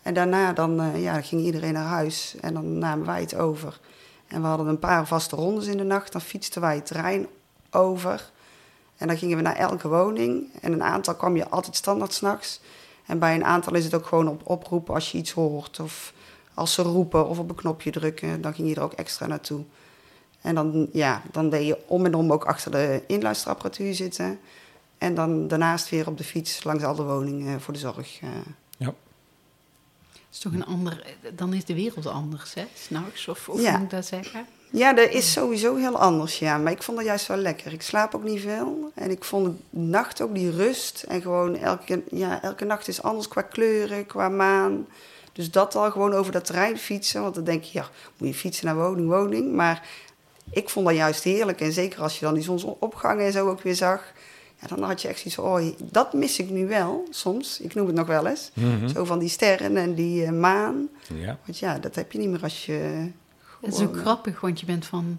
En 0.03 0.15
daarna 0.15 0.53
dan, 0.53 0.81
eh, 0.81 1.03
ja, 1.03 1.21
ging 1.21 1.43
iedereen 1.43 1.73
naar 1.73 1.87
huis 1.87 2.37
en 2.41 2.55
dan 2.55 2.79
namen 2.79 3.07
wij 3.07 3.21
het 3.21 3.37
over. 3.37 3.81
En 4.27 4.41
we 4.41 4.47
hadden 4.47 4.67
een 4.67 4.79
paar 4.79 5.07
vaste 5.07 5.37
rondes 5.37 5.67
in 5.67 5.77
de 5.77 5.85
nacht. 5.85 6.13
Dan 6.13 6.21
fietsten 6.21 6.61
wij 6.61 6.75
het 6.75 6.87
terrein 6.87 7.27
over. 7.71 8.31
En 8.97 9.07
dan 9.07 9.17
gingen 9.17 9.37
we 9.37 9.43
naar 9.43 9.57
elke 9.57 9.89
woning. 9.89 10.47
En 10.61 10.73
een 10.73 10.83
aantal 10.83 11.15
kwam 11.15 11.37
je 11.37 11.49
altijd 11.49 11.77
standaard 11.77 12.13
s'nachts. 12.13 12.61
En 13.07 13.19
bij 13.19 13.35
een 13.35 13.45
aantal 13.45 13.75
is 13.75 13.85
het 13.85 13.95
ook 13.95 14.07
gewoon 14.07 14.29
op 14.29 14.41
oproep 14.45 14.91
als 14.91 15.13
je 15.13 15.19
iets 15.19 15.33
hoort. 15.33 15.81
Of 15.81 16.13
als 16.55 16.75
ze 16.75 16.83
roepen 16.83 17.29
of 17.29 17.39
op 17.39 17.49
een 17.49 17.55
knopje 17.55 17.91
drukken, 17.91 18.41
dan 18.41 18.55
ging 18.55 18.69
je 18.69 18.75
er 18.75 18.83
ook 18.83 18.93
extra 18.93 19.27
naartoe. 19.27 19.65
En 20.49 20.55
dan, 20.55 20.89
ja, 20.93 21.23
dan 21.33 21.51
deed 21.51 21.67
je 21.67 21.79
om 21.87 22.05
en 22.05 22.15
om 22.15 22.33
ook 22.33 22.45
achter 22.45 22.71
de 22.71 23.03
inluisterapparatuur 23.07 23.95
zitten. 23.95 24.39
En 24.99 25.15
dan 25.15 25.49
daarnaast 25.49 25.89
weer 25.89 26.07
op 26.07 26.19
de 26.19 26.25
fiets 26.25 26.65
langs 26.65 26.85
al 26.85 26.95
de 26.95 27.03
woningen 27.03 27.61
voor 27.61 27.73
de 27.73 27.79
zorg. 27.79 28.21
eh. 28.21 28.29
Ja. 28.79 28.95
Is 30.33 30.39
toch 30.39 30.53
een 30.53 30.65
ander... 30.67 31.07
Dan 31.35 31.53
is 31.55 31.65
de 31.65 31.75
wereld 31.75 32.07
anders, 32.07 32.55
hè? 32.55 32.65
S'nachts, 32.75 33.29
of 33.29 33.47
hoe 33.47 33.61
Ja. 33.61 33.73
moet 33.73 33.83
ik 33.83 33.91
dat 33.91 34.07
zeggen? 34.07 34.47
Ja, 34.71 34.93
dat 34.93 35.09
is 35.11 35.33
sowieso 35.33 35.77
heel 35.77 35.99
anders, 35.99 36.39
ja. 36.39 36.59
Maar 36.59 36.73
ik 36.73 36.83
vond 36.83 36.97
dat 36.97 37.07
juist 37.07 37.27
wel 37.27 37.37
lekker. 37.37 37.73
Ik 37.73 37.83
slaap 37.83 38.15
ook 38.15 38.25
niet 38.25 38.41
veel. 38.41 38.91
En 38.95 39.11
ik 39.11 39.25
vond 39.25 39.47
de 39.47 39.79
nacht 39.79 40.21
ook 40.21 40.35
die 40.35 40.51
rust. 40.51 41.03
En 41.09 41.23
gewoon 41.23 41.57
elke, 41.57 42.03
ja, 42.11 42.43
elke 42.43 42.65
nacht 42.65 42.89
is 42.89 43.03
anders 43.03 43.29
qua 43.29 43.43
kleuren, 43.43 44.07
qua 44.07 44.29
maan. 44.29 44.87
Dus 45.33 45.51
dat 45.51 45.75
al 45.75 45.91
gewoon 45.91 46.13
over 46.13 46.33
dat 46.33 46.45
terrein 46.45 46.79
fietsen. 46.79 47.23
Want 47.23 47.35
dan 47.35 47.45
denk 47.45 47.63
je, 47.63 47.79
ja, 47.79 47.89
moet 48.17 48.29
je 48.29 48.35
fietsen 48.35 48.67
naar 48.67 48.77
woning, 48.77 49.09
woning. 49.09 49.53
Maar 49.55 49.89
ik 50.51 50.69
vond 50.69 50.87
dat 50.87 50.95
juist 50.97 51.25
heerlijk. 51.25 51.61
En 51.61 51.73
zeker 51.73 52.03
als 52.03 52.19
je 52.19 52.25
dan 52.25 52.35
die 52.35 52.43
zonsopgang 52.43 53.21
en 53.21 53.33
zo 53.33 53.49
ook 53.49 53.61
weer 53.63 53.75
zag. 53.75 54.13
Ja, 54.61 54.67
dan 54.67 54.83
had 54.83 55.03
je 55.03 55.09
echt 55.09 55.19
zoiets 55.19 55.35
van, 55.35 55.45
oh, 55.45 55.91
dat 55.93 56.13
mis 56.13 56.39
ik 56.39 56.51
nu 56.51 56.67
wel 56.67 57.07
soms. 57.11 57.61
Ik 57.61 57.75
noem 57.75 57.87
het 57.87 57.97
nog 57.97 58.07
wel 58.07 58.27
eens. 58.27 58.51
Mhm. 58.55 58.89
Zo 58.89 59.05
van 59.05 59.19
die 59.19 59.29
sterren 59.29 59.77
en 59.77 59.95
die 59.95 60.25
eh, 60.25 60.31
maan. 60.33 60.89
ja. 61.15 61.39
Want 61.45 61.59
ja, 61.59 61.79
dat 61.79 61.95
heb 61.95 62.13
je 62.13 62.19
niet 62.19 62.29
meer 62.29 62.43
als 62.43 62.67
je... 62.67 62.73
Het 63.61 63.75
is 63.75 63.81
ook 63.81 63.87
gewoon- 63.89 64.01
grappig, 64.01 64.41
want 64.41 64.61
je 64.61 64.67
bent 64.67 64.87
van 64.87 65.19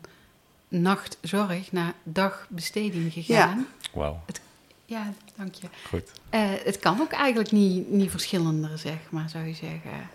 nachtzorg 0.67 1.71
naar 1.71 1.93
dagbesteding 2.03 3.13
gegaan. 3.13 3.67
Wauw. 3.93 4.21
Ja, 4.85 5.13
dank 5.35 5.53
je. 5.55 5.67
Goed. 5.89 6.11
Eh, 6.29 6.41
het 6.63 6.79
kan 6.79 7.01
ook 7.01 7.11
eigenlijk 7.11 7.51
niet, 7.51 7.89
niet 7.91 8.11
verschillender, 8.11 8.77
zeg 8.77 8.97
maar, 9.09 9.29
zou 9.29 9.45
je 9.45 9.53
zeggen. 9.53 10.09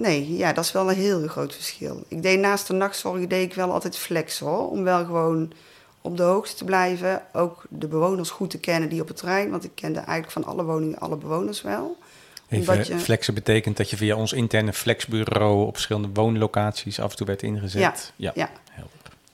Nee, 0.00 0.36
ja, 0.36 0.52
dat 0.52 0.64
is 0.64 0.72
wel 0.72 0.90
een 0.90 0.96
heel 0.96 1.28
groot 1.28 1.54
verschil. 1.54 2.02
Ik 2.08 2.22
deed 2.22 2.38
naast 2.40 2.66
de 2.66 2.72
nachtzorg 2.72 3.26
deed 3.26 3.50
ik 3.50 3.54
wel 3.54 3.72
altijd 3.72 3.96
flex 3.98 4.38
hoor. 4.38 4.70
Om 4.70 4.82
wel 4.84 5.04
gewoon 5.04 5.52
op 6.00 6.16
de 6.16 6.22
hoogte 6.22 6.54
te 6.54 6.64
blijven. 6.64 7.22
Ook 7.32 7.62
de 7.68 7.86
bewoners 7.88 8.30
goed 8.30 8.50
te 8.50 8.58
kennen 8.58 8.88
die 8.88 9.00
op 9.00 9.08
het 9.08 9.16
terrein. 9.16 9.50
Want 9.50 9.64
ik 9.64 9.70
kende 9.74 9.98
eigenlijk 9.98 10.30
van 10.30 10.44
alle 10.44 10.64
woningen 10.64 10.98
alle 10.98 11.16
bewoners 11.16 11.62
wel. 11.62 11.96
Even 12.48 12.84
je- 12.86 12.98
flexen 12.98 13.34
betekent 13.34 13.76
dat 13.76 13.90
je 13.90 13.96
via 13.96 14.16
ons 14.16 14.32
interne 14.32 14.72
flexbureau 14.72 15.66
op 15.66 15.72
verschillende 15.74 16.08
woonlocaties 16.12 17.00
af 17.00 17.10
en 17.10 17.16
toe 17.16 17.26
werd 17.26 17.42
ingezet. 17.42 17.80
Ja, 18.16 18.32
ja. 18.34 18.50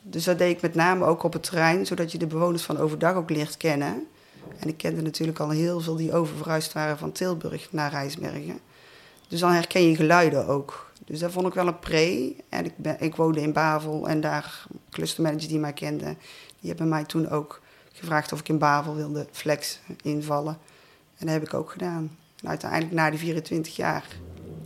Dus 0.03 0.25
dat 0.25 0.39
deed 0.39 0.51
ik 0.57 0.63
met 0.63 0.75
name 0.75 1.05
ook 1.05 1.23
op 1.23 1.33
het 1.33 1.43
terrein. 1.43 1.87
Zodat 1.87 2.13
je 2.13 2.19
de 2.19 2.27
bewoners 2.27 2.63
van 2.63 2.79
overdag 2.79 3.15
ook 3.15 3.31
leert 3.31 3.57
kennen. 3.57 4.07
En 4.59 4.69
ik 4.69 4.77
kende 4.77 5.03
natuurlijk 5.03 5.39
al 5.39 5.51
heel 5.51 5.81
veel 5.81 5.97
die 5.97 6.15
oververhuisd 6.15 6.73
waren 6.73 6.99
van 6.99 7.13
Tilburg 7.13 7.69
naar 7.71 7.91
Rijsbergen. 7.91 8.59
Dus 9.29 9.41
dan 9.41 9.53
herken 9.53 9.89
je 9.89 9.97
geluiden 9.97 10.47
ook. 10.47 10.91
Dus 11.05 11.19
dat 11.19 11.33
vond 11.33 11.47
ik 11.47 11.55
wel 11.55 11.67
een 11.67 11.79
pre. 11.79 12.37
En 12.49 12.65
ik, 12.65 12.77
ben, 12.77 13.01
ik 13.01 13.17
woonde 13.17 13.41
in 13.41 13.53
Bavel 13.53 14.09
en 14.09 14.21
daar 14.21 14.67
clustermanagers 14.91 15.49
die 15.49 15.59
mij 15.59 15.73
kenden... 15.73 16.19
die 16.61 16.69
hebben 16.69 16.89
mij 16.89 17.05
toen 17.05 17.29
ook 17.29 17.61
gevraagd 17.93 18.33
of 18.33 18.41
ik 18.41 18.49
in 18.49 18.59
Bavel 18.59 18.95
wilde 18.95 19.27
flex 19.31 19.81
invallen. 20.03 20.59
En 21.17 21.27
dat 21.27 21.35
heb 21.35 21.43
ik 21.43 21.55
ook 21.55 21.71
gedaan. 21.71 22.17
Uiteindelijk 22.45 22.93
na 22.93 23.11
die 23.11 23.19
24 23.19 23.77
jaar 23.77 24.05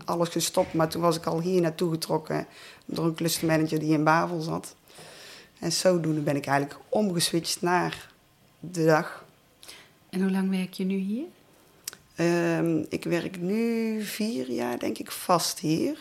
alles 0.04 0.28
gestopt. 0.28 0.74
Maar 0.74 0.88
toen 0.88 1.02
was 1.02 1.16
ik 1.16 1.26
al 1.26 1.40
hier 1.40 1.60
naartoe 1.60 1.90
getrokken 1.90 2.46
door 2.84 3.04
een 3.04 3.14
clustermanager 3.14 3.78
die 3.78 3.92
in 3.92 4.04
Bavel 4.04 4.40
zat. 4.40 4.74
En 5.58 5.72
zodoende 5.72 6.20
ben 6.20 6.36
ik 6.36 6.46
eigenlijk 6.46 6.80
omgeswitcht 6.88 7.62
naar 7.62 8.08
de 8.60 8.84
dag. 8.84 9.24
En 10.10 10.22
hoe 10.22 10.30
lang 10.30 10.50
werk 10.50 10.72
je 10.72 10.84
nu 10.84 10.96
hier? 10.96 11.26
Ehm, 12.20 12.84
ik 12.88 13.04
werk 13.04 13.40
nu 13.40 14.02
vier 14.02 14.50
jaar, 14.50 14.78
denk 14.78 14.98
ik, 14.98 15.10
vast 15.10 15.58
hier. 15.58 15.98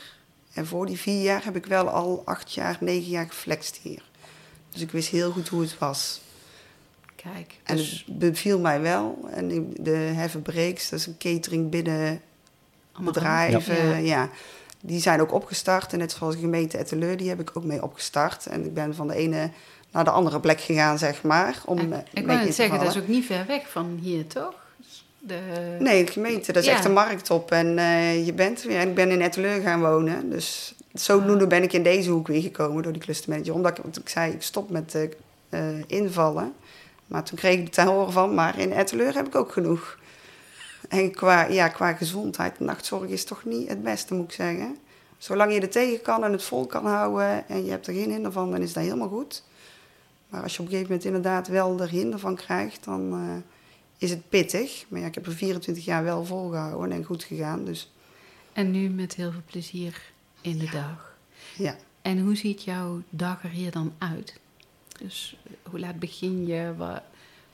En 0.54 0.66
voor 0.66 0.86
die 0.86 0.98
vier 0.98 1.22
jaar 1.22 1.44
heb 1.44 1.56
ik 1.56 1.66
wel 1.66 1.90
al 1.90 2.22
acht 2.26 2.54
jaar, 2.54 2.78
negen 2.80 3.10
jaar 3.10 3.28
geflext 3.28 3.80
hier. 3.82 4.02
Dus 4.72 4.82
ik 4.82 4.92
wist 4.92 5.10
heel 5.10 5.32
goed 5.32 5.48
hoe 5.48 5.62
het 5.62 5.78
was. 5.78 6.22
Kijk, 7.16 7.56
En 7.64 7.76
dus 7.76 8.04
het 8.08 8.20
beviel 8.20 8.60
mij 8.60 8.82
wel. 8.82 9.30
En 9.32 9.74
de 9.78 9.92
Heaven 9.92 10.42
Breaks, 10.42 10.90
dat 10.90 11.00
is 11.00 11.06
een 11.06 11.18
catering 11.18 11.70
binnen 11.70 12.22
allemaal 12.92 13.14
bedrijven. 13.14 13.88
Ja. 13.88 13.96
Ja. 13.96 14.30
Die 14.82 15.02
zijn 15.02 15.22
ook 15.22 15.34
opgestart. 15.34 15.94
En 15.94 16.00
net 16.00 16.12
zoals 16.12 16.36
de 16.36 16.42
gemeente 16.42 16.78
Etteleur, 16.78 17.18
die 17.18 17.30
heb 17.30 17.40
ik 17.40 17.52
ook 17.54 17.64
mee 17.64 17.84
opgestart. 17.84 18.46
En 18.46 18.66
ik 18.66 18.74
ben 18.74 18.96
van 18.96 19.08
de 19.08 19.16
ene 19.16 19.52
naar 19.92 20.04
de 20.04 20.12
andere 20.12 20.40
plek 20.40 20.62
gegaan, 20.62 20.98
zeg 20.98 21.24
maar. 21.24 21.62
Om 21.66 21.80
Ik, 21.80 22.04
ik 22.14 22.26
wou 22.26 22.46
net 22.46 22.56
zeggen, 22.56 22.80
dat 22.80 22.96
is 22.96 23.02
ook 23.02 23.08
niet 23.08 23.26
ver 23.26 23.46
weg 23.46 23.70
van 23.70 24.00
hier, 24.02 24.28
toch? 24.28 24.68
De... 25.20 25.78
Nee, 25.80 26.04
de 26.06 26.12
gemeente, 26.12 26.52
dat 26.52 26.64
is 26.64 26.70
Ja. 26.70 26.76
echt 26.76 26.86
een 26.86 26.94
markt 26.94 27.30
op. 27.30 27.52
En 27.52 27.78
eh, 27.78 28.26
je 28.26 28.34
bent 28.34 28.64
weer. 28.64 28.82
Ik 28.82 28.96
ben 28.96 29.10
in 29.10 29.22
Etteleur 29.22 29.62
gaan 29.62 29.82
wonen. 29.82 30.30
Dus 30.30 30.76
zodoende 30.94 31.48
ben 31.48 31.64
ik 31.64 31.74
in 31.74 31.84
deze 31.84 32.10
hoek 32.10 32.28
weer 32.28 32.42
gekomen 32.42 32.84
door 32.84 32.92
die 32.92 33.02
clustermanager. 33.02 33.54
Omdat 33.54 33.78
ik, 33.78 34.10
zei, 34.10 34.34
ik 34.34 34.42
stop 34.42 34.70
met 34.70 34.96
eh, 34.96 35.04
eh, 35.50 35.84
invallen. 35.88 36.54
Maar 37.08 37.24
toen 37.24 37.38
kreeg 37.38 37.60
ik 37.60 37.72
te 37.72 37.82
horen 37.82 38.12
van, 38.12 38.34
maar 38.34 38.60
in 38.60 38.72
Etteleur 38.72 39.16
heb 39.16 39.28
ik 39.28 39.36
ook 39.36 39.52
genoeg. 39.52 39.98
En 40.90 41.12
qua, 41.12 41.46
ja, 41.46 41.68
qua 41.68 41.94
gezondheid, 41.94 42.60
nachtzorg 42.60 43.10
is 43.10 43.24
toch 43.24 43.46
niet 43.46 43.68
het 43.70 43.84
beste, 43.84 44.14
moet 44.14 44.26
ik 44.26 44.32
zeggen. 44.32 44.78
Zolang 45.18 45.54
je 45.54 45.60
er 45.62 45.70
tegen 45.70 46.02
kan 46.02 46.24
en 46.24 46.32
het 46.32 46.44
vol 46.44 46.66
kan 46.66 46.86
houden 46.86 47.48
en 47.48 47.66
je 47.66 47.72
hebt 47.72 47.88
er 47.88 47.94
geen 47.94 48.12
hinder 48.12 48.32
van, 48.32 48.52
dan 48.52 48.62
is 48.62 48.74
dat 48.74 48.84
helemaal 48.84 49.08
goed. 49.08 49.44
Maar 50.30 50.44
als 50.44 50.56
je 50.56 50.60
op 50.60 50.66
een 50.66 50.72
gegeven 50.72 50.92
moment 50.92 51.08
inderdaad 51.08 51.48
wel 51.48 51.80
er 51.80 51.90
hinder 51.90 52.20
van 52.20 52.36
krijgt, 52.36 52.84
dan 52.84 53.14
is 54.00 54.10
het 54.10 54.30
pittig. 54.30 54.86
Maar 54.88 55.00
ja, 55.00 55.06
ik 55.06 55.16
heb 55.16 55.26
er 55.26 55.34
24 55.34 55.86
jaar 55.86 56.04
wel 56.04 56.26
volgehouden 56.26 56.92
en 56.92 57.04
goed 57.04 57.24
gegaan. 57.24 57.66
Dus 57.66 57.92
En 58.54 58.72
nu 58.72 58.90
met 58.90 59.16
heel 59.16 59.32
veel 59.32 59.42
plezier 59.46 60.02
in 60.42 60.58
de 60.58 60.70
dag. 60.72 61.16
ja. 61.56 61.76
En 62.02 62.20
hoe 62.20 62.36
ziet 62.36 62.64
jouw 62.64 63.02
dag 63.10 63.44
er 63.44 63.50
hier 63.50 63.72
dan 63.72 63.94
uit? 63.98 64.40
Dus 65.00 65.38
hoe 65.64 65.80
laat 65.80 66.00
begin 66.00 66.48
je? 66.48 66.74
Wa- 66.78 67.04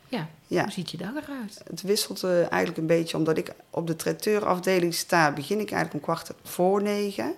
ja, 0.08 0.30
Ja. 0.48 0.64
hoe 0.64 0.72
ziet 0.72 0.92
je 0.92 0.98
dag 0.98 1.14
eruit? 1.16 1.62
Het 1.70 1.82
wisselt 1.82 2.24
eh, 2.24 2.38
eigenlijk 2.40 2.78
een 2.78 2.88
beetje, 2.88 3.18
omdat 3.18 3.38
ik 3.38 3.54
op 3.70 3.88
de 3.88 3.96
traiteurafdeling 3.96 4.94
sta, 4.94 5.32
begin 5.34 5.60
ik 5.60 5.72
eigenlijk 5.72 5.94
om 5.94 6.14
kwart 6.14 6.32
voor 6.44 6.82
negen. 6.82 7.34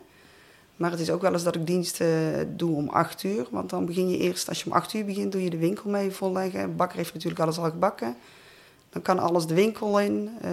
Maar 0.76 0.92
het 0.92 1.00
is 1.00 1.10
ook 1.10 1.22
wel 1.22 1.34
eens 1.34 1.44
dat 1.44 1.56
ik 1.56 1.68
diensten 1.68 2.58
doe 2.58 2.76
om 2.76 2.90
acht 2.90 3.24
uur. 3.24 3.48
Want 3.52 3.70
dan 3.70 3.86
begin 3.86 4.10
je 4.10 4.18
eerst, 4.18 4.48
als 4.50 4.60
je 4.60 4.66
om 4.66 4.72
acht 4.72 4.94
uur 4.94 5.06
begint, 5.06 5.32
doe 5.32 5.44
je 5.44 5.50
de 5.50 5.58
winkel 5.58 5.90
mee 5.90 6.12
volleggen. 6.12 6.76
Bakker 6.76 6.98
heeft 6.98 7.14
natuurlijk 7.14 7.42
alles 7.42 7.58
al 7.58 7.70
gebakken. 7.70 8.16
Dan 8.90 9.02
kan 9.02 9.20
alles 9.20 9.46
de 9.46 9.54
winkel 9.54 10.00
in. 10.00 10.30
eh, 10.42 10.50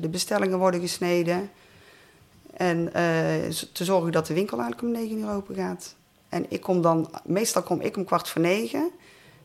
de 0.00 0.08
bestellingen 0.08 0.58
worden 0.58 0.80
gesneden. 0.80 1.50
En 2.56 2.94
eh, 2.94 3.50
te 3.72 3.84
zorgen 3.84 4.12
dat 4.12 4.26
de 4.26 4.34
winkel 4.34 4.58
eigenlijk 4.60 4.88
om 4.88 5.00
negen 5.02 5.18
uur 5.18 5.30
open 5.34 5.54
gaat. 5.54 5.94
En 6.28 6.46
ik 6.48 6.60
kom 6.60 6.82
dan, 6.82 7.10
meestal 7.24 7.62
kom 7.62 7.80
ik 7.80 7.96
om 7.96 8.04
kwart 8.04 8.28
voor 8.28 8.40
negen. 8.42 8.90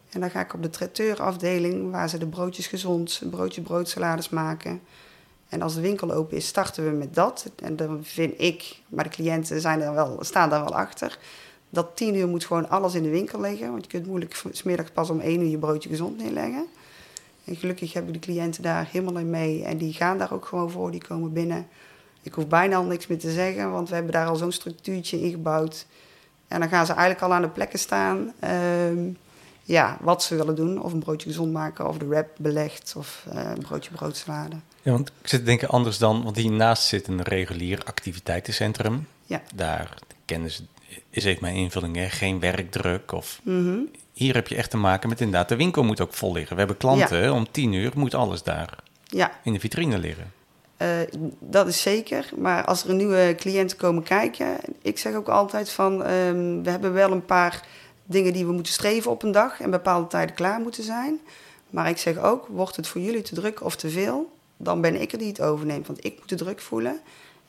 En 0.10 0.20
dan 0.20 0.30
ga 0.30 0.40
ik 0.40 0.54
op 0.54 0.62
de 0.62 0.70
traiteurafdeling, 0.70 1.92
waar 1.92 2.10
ze 2.10 2.18
de 2.18 2.26
broodjes 2.28 2.68
gezond, 2.68 3.22
broodje 3.30 3.62
broodsalades 3.62 4.30
maken. 4.30 4.82
En 5.50 5.62
als 5.62 5.74
de 5.76 5.82
winkel 5.82 6.12
open 6.12 6.38
is, 6.38 6.48
starten 6.48 6.84
we 6.86 6.98
met 6.98 7.16
dat. 7.16 7.46
En 7.64 7.76
dan 7.76 8.00
vind 8.04 8.34
ik, 8.38 8.80
maar 8.90 9.04
de 9.04 9.10
cliënten 9.10 9.62
zijn 9.62 9.82
er 9.82 9.94
wel, 9.94 10.18
staan 10.22 10.50
daar 10.50 10.64
wel 10.64 10.76
achter, 10.76 11.18
dat 11.70 11.96
tien 11.96 12.16
uur 12.16 12.28
moet 12.28 12.46
gewoon 12.46 12.70
alles 12.70 12.94
in 12.94 13.04
de 13.04 13.10
winkel 13.10 13.40
liggen. 13.42 13.72
Want 13.72 13.84
je 13.84 13.90
kunt 13.92 14.06
moeilijk 14.08 14.36
v- 14.36 14.46
's 14.52 14.64
middags 14.64 14.92
pas 14.92 15.10
om 15.10 15.20
één 15.20 15.42
uur 15.42 15.50
je 15.50 15.58
broodje 15.58 15.90
gezond 15.90 16.18
neerleggen. 16.18 16.66
En 17.46 17.56
gelukkig 17.56 17.94
hebben 17.94 18.14
de 18.14 18.20
cliënten 18.20 18.64
daar 18.64 18.88
helemaal 18.92 19.18
in 19.22 19.30
mee. 19.30 19.64
En 19.64 19.78
die 19.78 19.94
gaan 19.94 20.18
daar 20.18 20.34
ook 20.34 20.46
gewoon 20.46 20.72
voor, 20.72 20.92
die 20.92 21.04
komen 21.04 21.34
binnen. 21.34 21.68
Ik 22.22 22.34
hoef 22.34 22.48
bijna 22.48 22.76
al 22.76 22.84
niks 22.84 23.08
meer 23.08 23.20
te 23.20 23.32
zeggen, 23.32 23.72
want 23.72 23.90
we 23.90 23.96
hebben 23.96 24.14
daar 24.14 24.28
al 24.28 24.36
zo'n 24.36 24.52
structuurtje 24.52 25.22
in 25.22 25.32
gebouwd. 25.32 25.86
En 26.48 26.60
dan 26.60 26.70
gaan 26.70 26.86
ze 26.86 26.92
eigenlijk 26.92 27.22
al 27.22 27.34
aan 27.34 27.42
de 27.42 27.50
plekken 27.50 27.80
staan. 27.80 28.34
ehm, 28.40 29.10
ja, 29.64 29.98
wat 30.02 30.24
ze 30.24 30.36
willen 30.36 30.56
doen. 30.56 30.82
Of 30.82 30.94
een 30.94 31.00
broodje 31.00 31.30
gezond 31.30 31.52
maken, 31.52 31.88
of 31.88 31.98
de 31.98 32.06
wrap 32.08 32.30
belegd, 32.38 32.94
of 32.98 33.26
eh, 33.30 33.50
een 33.56 33.62
broodje 33.62 33.92
broodsalade. 33.92 34.56
Ja, 34.82 34.92
want 34.92 35.08
ik 35.22 35.28
zit 35.28 35.40
te 35.40 35.46
denken 35.46 35.68
anders 35.70 35.98
dan, 35.98 36.24
want 36.24 36.36
hiernaast 36.36 36.84
zit 36.84 37.08
een 37.08 37.22
regulier 37.22 37.84
activiteitencentrum. 37.86 39.08
Ja. 39.26 39.42
Daar 39.56 39.98
kennen 40.26 40.52
ze, 40.52 40.64
is 41.10 41.24
even 41.24 41.42
mijn 41.42 41.56
invulling, 41.56 41.96
hè, 41.96 42.10
geen 42.10 42.40
werkdruk. 42.40 43.12
Of 43.12 43.40
Mhm. 43.44 43.80
Hier 44.22 44.34
heb 44.34 44.48
je 44.48 44.56
echt 44.56 44.70
te 44.70 44.78
maken 44.78 45.10
met 45.10 45.22
inderdaad, 45.22 45.50
de 45.50 45.56
winkel 45.56 45.84
moet 45.84 46.01
ook 46.01 46.13
vol 46.13 46.34
liggen. 46.34 46.54
We 46.54 46.60
hebben 46.60 46.78
klanten, 46.78 47.34
om 47.34 47.51
tien 47.51 47.74
uur 47.74 47.92
moet 47.96 48.13
alles 48.13 48.44
daar 48.44 48.75
Ja, 49.04 49.32
in 49.44 49.54
de 49.54 49.60
vitrine 49.60 49.98
liggen. 49.98 50.32
Eh, 50.78 50.88
dat 51.40 51.68
is 51.68 51.82
zeker. 51.82 52.30
Maar 52.38 52.66
als 52.66 52.84
er 52.84 52.90
een 52.90 52.98
nieuwe 52.98 53.36
cliënten 53.38 53.78
komen 53.78 54.04
kijken, 54.04 54.58
ik 54.82 55.00
zeg 55.00 55.13
ook 55.13 55.30
altijd 55.30 55.70
van, 55.70 56.04
ehm, 56.04 56.62
we 56.62 56.70
hebben 56.70 56.94
wel 56.94 57.12
een 57.12 57.25
paar 57.25 57.68
dingen 58.06 58.34
die 58.34 58.46
we 58.46 58.51
moeten 58.51 58.74
streven 58.74 59.12
op 59.12 59.24
een 59.24 59.32
dag 59.32 59.62
en 59.62 59.72
bepaalde 59.72 60.08
tijden 60.08 60.36
klaar 60.36 60.60
moeten 60.60 60.84
zijn. 60.84 61.20
Maar 61.70 61.90
ik 61.90 61.98
zeg 61.98 62.18
ook, 62.18 62.48
wordt 62.48 62.75
het 62.75 62.88
voor 62.88 63.01
jullie 63.01 63.22
te 63.22 63.36
druk 63.36 63.63
of 63.63 63.75
te 63.75 63.90
veel, 63.90 64.32
dan 64.58 64.82
ben 64.82 65.01
ik 65.01 65.12
er 65.12 65.18
die 65.18 65.28
het 65.28 65.42
overneemt. 65.42 65.88
Want 65.88 66.06
ik 66.06 66.18
moet 66.20 66.30
de 66.30 66.36
druk 66.36 66.62
voelen 66.62 67.00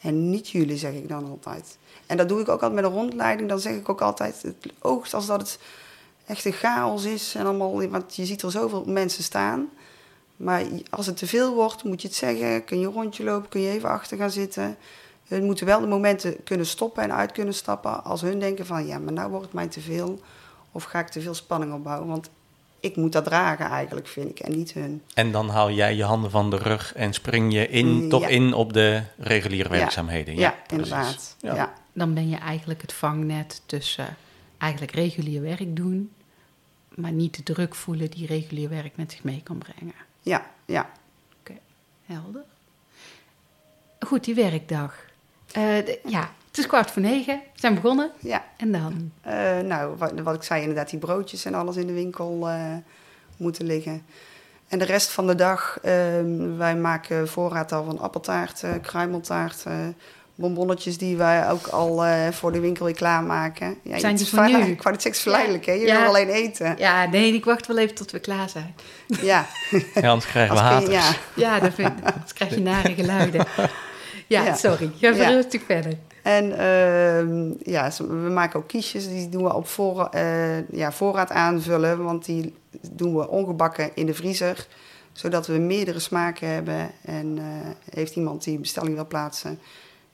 en 0.01 0.31
niet 0.31 0.49
jullie, 0.51 0.77
zeg 0.77 0.93
ik 0.93 1.09
dan 1.09 1.31
altijd. 1.31 1.79
En 2.07 2.17
dat 2.17 2.29
doe 2.29 2.41
ik 2.41 2.49
ook 2.49 2.63
altijd 2.63 2.73
met 2.73 2.85
een 2.85 2.99
rondleiding. 2.99 3.49
Dan 3.49 3.61
zeg 3.61 3.75
ik 3.75 3.89
ook 3.89 4.01
altijd, 4.01 4.43
het 4.43 4.73
oogt 4.79 5.15
als 5.15 5.27
dat 5.27 5.41
het 5.41 5.59
echt 6.33 6.45
een 6.45 6.53
chaos 6.53 7.05
is. 7.05 7.35
En 7.35 7.47
allemaal, 7.47 7.89
want 7.89 8.17
je 8.17 8.25
ziet 8.25 8.43
er 8.43 8.51
zoveel 8.51 8.85
mensen 8.87 9.25
staan. 9.25 9.69
Maar 10.37 10.65
als 10.91 11.07
het 11.07 11.17
te 11.17 11.27
veel 11.27 11.55
wordt, 11.55 11.85
moet 11.85 12.03
je 12.03 12.09
het 12.09 12.17
zeggen. 12.17 12.65
Kun 12.65 12.81
je 12.81 12.87
een 12.87 12.93
rondje 12.93 13.25
lopen, 13.25 13.49
kun 13.49 13.61
je 13.61 13.71
even 13.71 13.89
achter 13.89 14.17
gaan 14.17 14.31
zitten. 14.31 14.77
Hun 15.29 15.45
moeten 15.45 15.67
wel 15.67 15.81
de 15.81 15.87
momenten 15.87 16.43
kunnen 16.45 16.67
stoppen 16.67 17.03
en 17.03 17.13
uit 17.13 17.33
kunnen 17.33 17.55
stappen. 17.55 18.05
Als 18.05 18.21
hun 18.21 18.39
denken 18.39 18.67
van, 18.67 18.87
ja, 18.87 18.99
maar 18.99 19.13
nou 19.13 19.31
wordt 19.31 19.45
het 19.45 19.55
mij 19.55 19.67
te 19.67 19.81
veel. 19.81 20.21
Of 20.73 20.85
ga 20.85 20.99
ik 20.99 21.09
te 21.09 21.21
veel 21.21 21.35
spanning 21.35 21.73
opbouwen. 21.73 22.09
Want 22.09 22.31
ik 22.81 22.97
moet 22.97 23.13
dat 23.13 23.25
dragen 23.25 23.67
eigenlijk, 23.67 24.09
vind 24.09 24.31
ik. 24.31 24.41
En 24.41 24.57
niet 24.57 24.73
hun. 24.73 25.03
En 25.15 25.33
dan 25.33 25.49
haal 25.49 25.71
jij 25.71 25.95
je 25.95 26.05
handen 26.05 26.31
van 26.31 26.51
de 26.51 26.57
rug 26.57 26.95
en 26.95 27.13
spring 27.13 27.53
je 27.53 27.69
in, 27.69 27.87
Mm, 27.87 28.09
toch 28.09 28.29
in 28.29 28.53
op 28.53 28.73
de 28.73 29.03
reguliere 29.19 29.69
werkzaamheden. 29.69 30.37
Ja, 30.37 30.55
precies. 30.67 30.91
inderdaad. 30.91 31.37
Ja. 31.41 31.55
Ja. 31.55 31.73
Dan 31.93 32.15
ben 32.15 32.29
je 32.29 32.37
eigenlijk 32.37 32.83
het 32.83 32.93
vangnet 32.93 33.63
tussen 33.67 34.17
eigenlijk 34.63 34.93
regulier 34.93 35.43
werk 35.43 35.77
doen, 35.77 36.11
maar 36.95 37.13
niet 37.13 37.37
de 37.37 37.43
druk 37.53 37.75
voelen 37.75 38.11
die 38.11 38.27
regulier 38.27 38.69
werk 38.69 38.97
met 38.97 39.13
zich 39.13 39.25
mee 39.25 39.41
kan 39.43 39.59
brengen. 39.59 39.95
ja, 40.21 40.47
ja. 40.65 40.91
Oké, 41.41 41.53
helder. 42.07 42.43
Goed, 44.01 44.25
die 44.25 44.35
werkdag. 44.35 44.95
Eh, 45.53 45.63
de- 45.63 46.01
ja, 46.05 46.31
het 46.49 46.59
is 46.59 46.67
kwart 46.67 46.91
voor 46.91 47.03
negen, 47.03 47.37
we 47.53 47.61
zijn 47.61 47.75
begonnen. 47.75 48.11
ja. 48.21 48.45
En 48.57 48.73
dan? 48.73 49.13
Eh, 49.21 49.59
nou, 49.61 49.97
wat, 49.97 50.21
wat 50.21 50.35
ik 50.35 50.43
zei, 50.43 50.61
inderdaad, 50.61 50.91
die 50.91 50.99
broodjes 50.99 51.45
en 51.45 51.55
alles 51.55 51.77
in 51.77 51.87
de 51.87 51.93
winkel 51.93 52.49
eh, 52.49 52.75
moeten 53.37 53.67
liggen. 53.67 54.05
En 54.69 54.79
de 54.79 54.85
rest 54.85 55.11
van 55.11 55.27
de 55.27 55.35
dag, 55.35 55.79
ehm, 55.83 56.57
wij 56.57 56.77
maken 56.77 57.29
voorraad 57.29 57.73
al 57.73 57.85
van 57.85 57.99
appeltaart, 57.99 58.65
kruimeltaart, 58.83 59.65
bonbonnetjes 60.35 60.99
die 60.99 61.17
wij 61.17 61.51
ook 61.51 61.67
al 61.67 62.05
eh, 62.05 62.29
voor 62.31 62.53
de 62.53 62.61
winkel 62.61 62.85
weer 62.85 62.95
klaarmaken. 62.95 63.67
Ja, 63.83 63.99
Zijn 63.99 64.13
het 64.17 64.17
die 64.17 64.27
is 64.27 64.29
van 64.29 64.47
nu? 64.61 64.71
Ik 64.73 64.83
wou 64.83 64.95
het 64.95 65.05
hè? 65.67 65.73
Je 65.73 65.87
Ja. 65.87 65.99
wil 65.99 66.09
alleen 66.09 66.29
eten. 66.29 66.75
Ja, 66.79 67.07
nee, 67.07 67.35
ik 67.35 67.45
wacht 67.45 67.67
wel 67.67 67.79
even 67.79 67.95
tot 67.95 68.11
we 68.11 68.19
klaar 68.19 68.49
zijn. 68.49 68.75
Ja. 69.23 69.47
Ja, 69.95 70.09
anders 70.09 70.27
krijgen 70.27 70.55
we 70.55 70.61
haters. 70.61 70.93
ja. 70.93 71.13
Ja, 71.35 71.61
dan, 71.61 71.73
vind, 71.73 72.03
dan 72.03 72.13
krijg 72.35 72.55
je 72.55 72.61
nare 72.61 72.95
geluiden. 72.95 73.47
Ja, 74.27 74.45
Ja. 74.45 74.55
sorry. 74.55 74.91
Ga 75.01 75.09
Ja. 75.11 75.29
rustig 75.29 75.63
verder. 75.67 75.93
En 76.23 76.59
ehm, 76.59 77.53
ja, 77.73 77.91
we 77.99 78.31
maken 78.31 78.59
ook 78.59 78.69
kiesjes. 78.69 79.09
Die 79.09 79.29
doen 79.29 79.43
we 79.45 79.55
op 79.55 79.69
voor, 79.69 80.09
eh, 80.11 80.69
ja, 80.69 80.93
voorraad 80.93 81.31
aanvullen. 81.31 82.05
Want 82.05 82.25
die 82.25 82.55
doen 82.91 83.17
we 83.17 83.29
ongebakken 83.29 83.91
in 83.95 84.07
de 84.07 84.15
vriezer. 84.15 84.67
Zodat 85.13 85.47
we 85.47 85.59
meerdere 85.59 85.99
smaken 85.99 86.49
hebben. 86.49 86.91
En 87.05 87.39
eh, 87.39 87.95
heeft 87.95 88.17
iemand 88.17 88.45
die 88.45 88.55
een 88.55 88.61
bestelling 88.61 88.95
wil 88.95 89.07
plaatsen... 89.07 89.59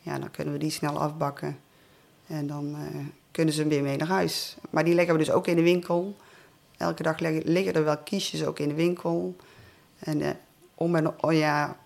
Ja, 0.08 0.18
dan 0.18 0.30
kunnen 0.30 0.52
we 0.52 0.58
die 0.58 0.70
snel 0.70 1.00
afbakken. 1.00 1.58
En 2.26 2.46
dan 2.46 2.74
eh, 2.74 3.06
kunnen 3.30 3.54
ze 3.54 3.66
weer 3.66 3.82
mee 3.82 3.96
naar 3.96 4.08
huis. 4.08 4.56
Maar 4.70 4.84
die 4.84 4.94
leggen 4.94 5.14
we 5.14 5.20
dus 5.20 5.30
ook 5.30 5.46
in 5.46 5.56
de 5.56 5.62
winkel. 5.62 6.16
Elke 6.76 7.02
dag 7.02 7.18
liggen 7.18 7.74
er 7.74 7.84
wel 7.84 7.98
kiesjes 7.98 8.44
ook 8.44 8.58
in 8.58 8.68
de 8.68 8.74
winkel. 8.74 9.36
En 9.98 10.20
eh, 10.20 10.30
om 10.74 10.94
en 10.94 11.22
oh 11.22 11.32
ja, 11.32 11.76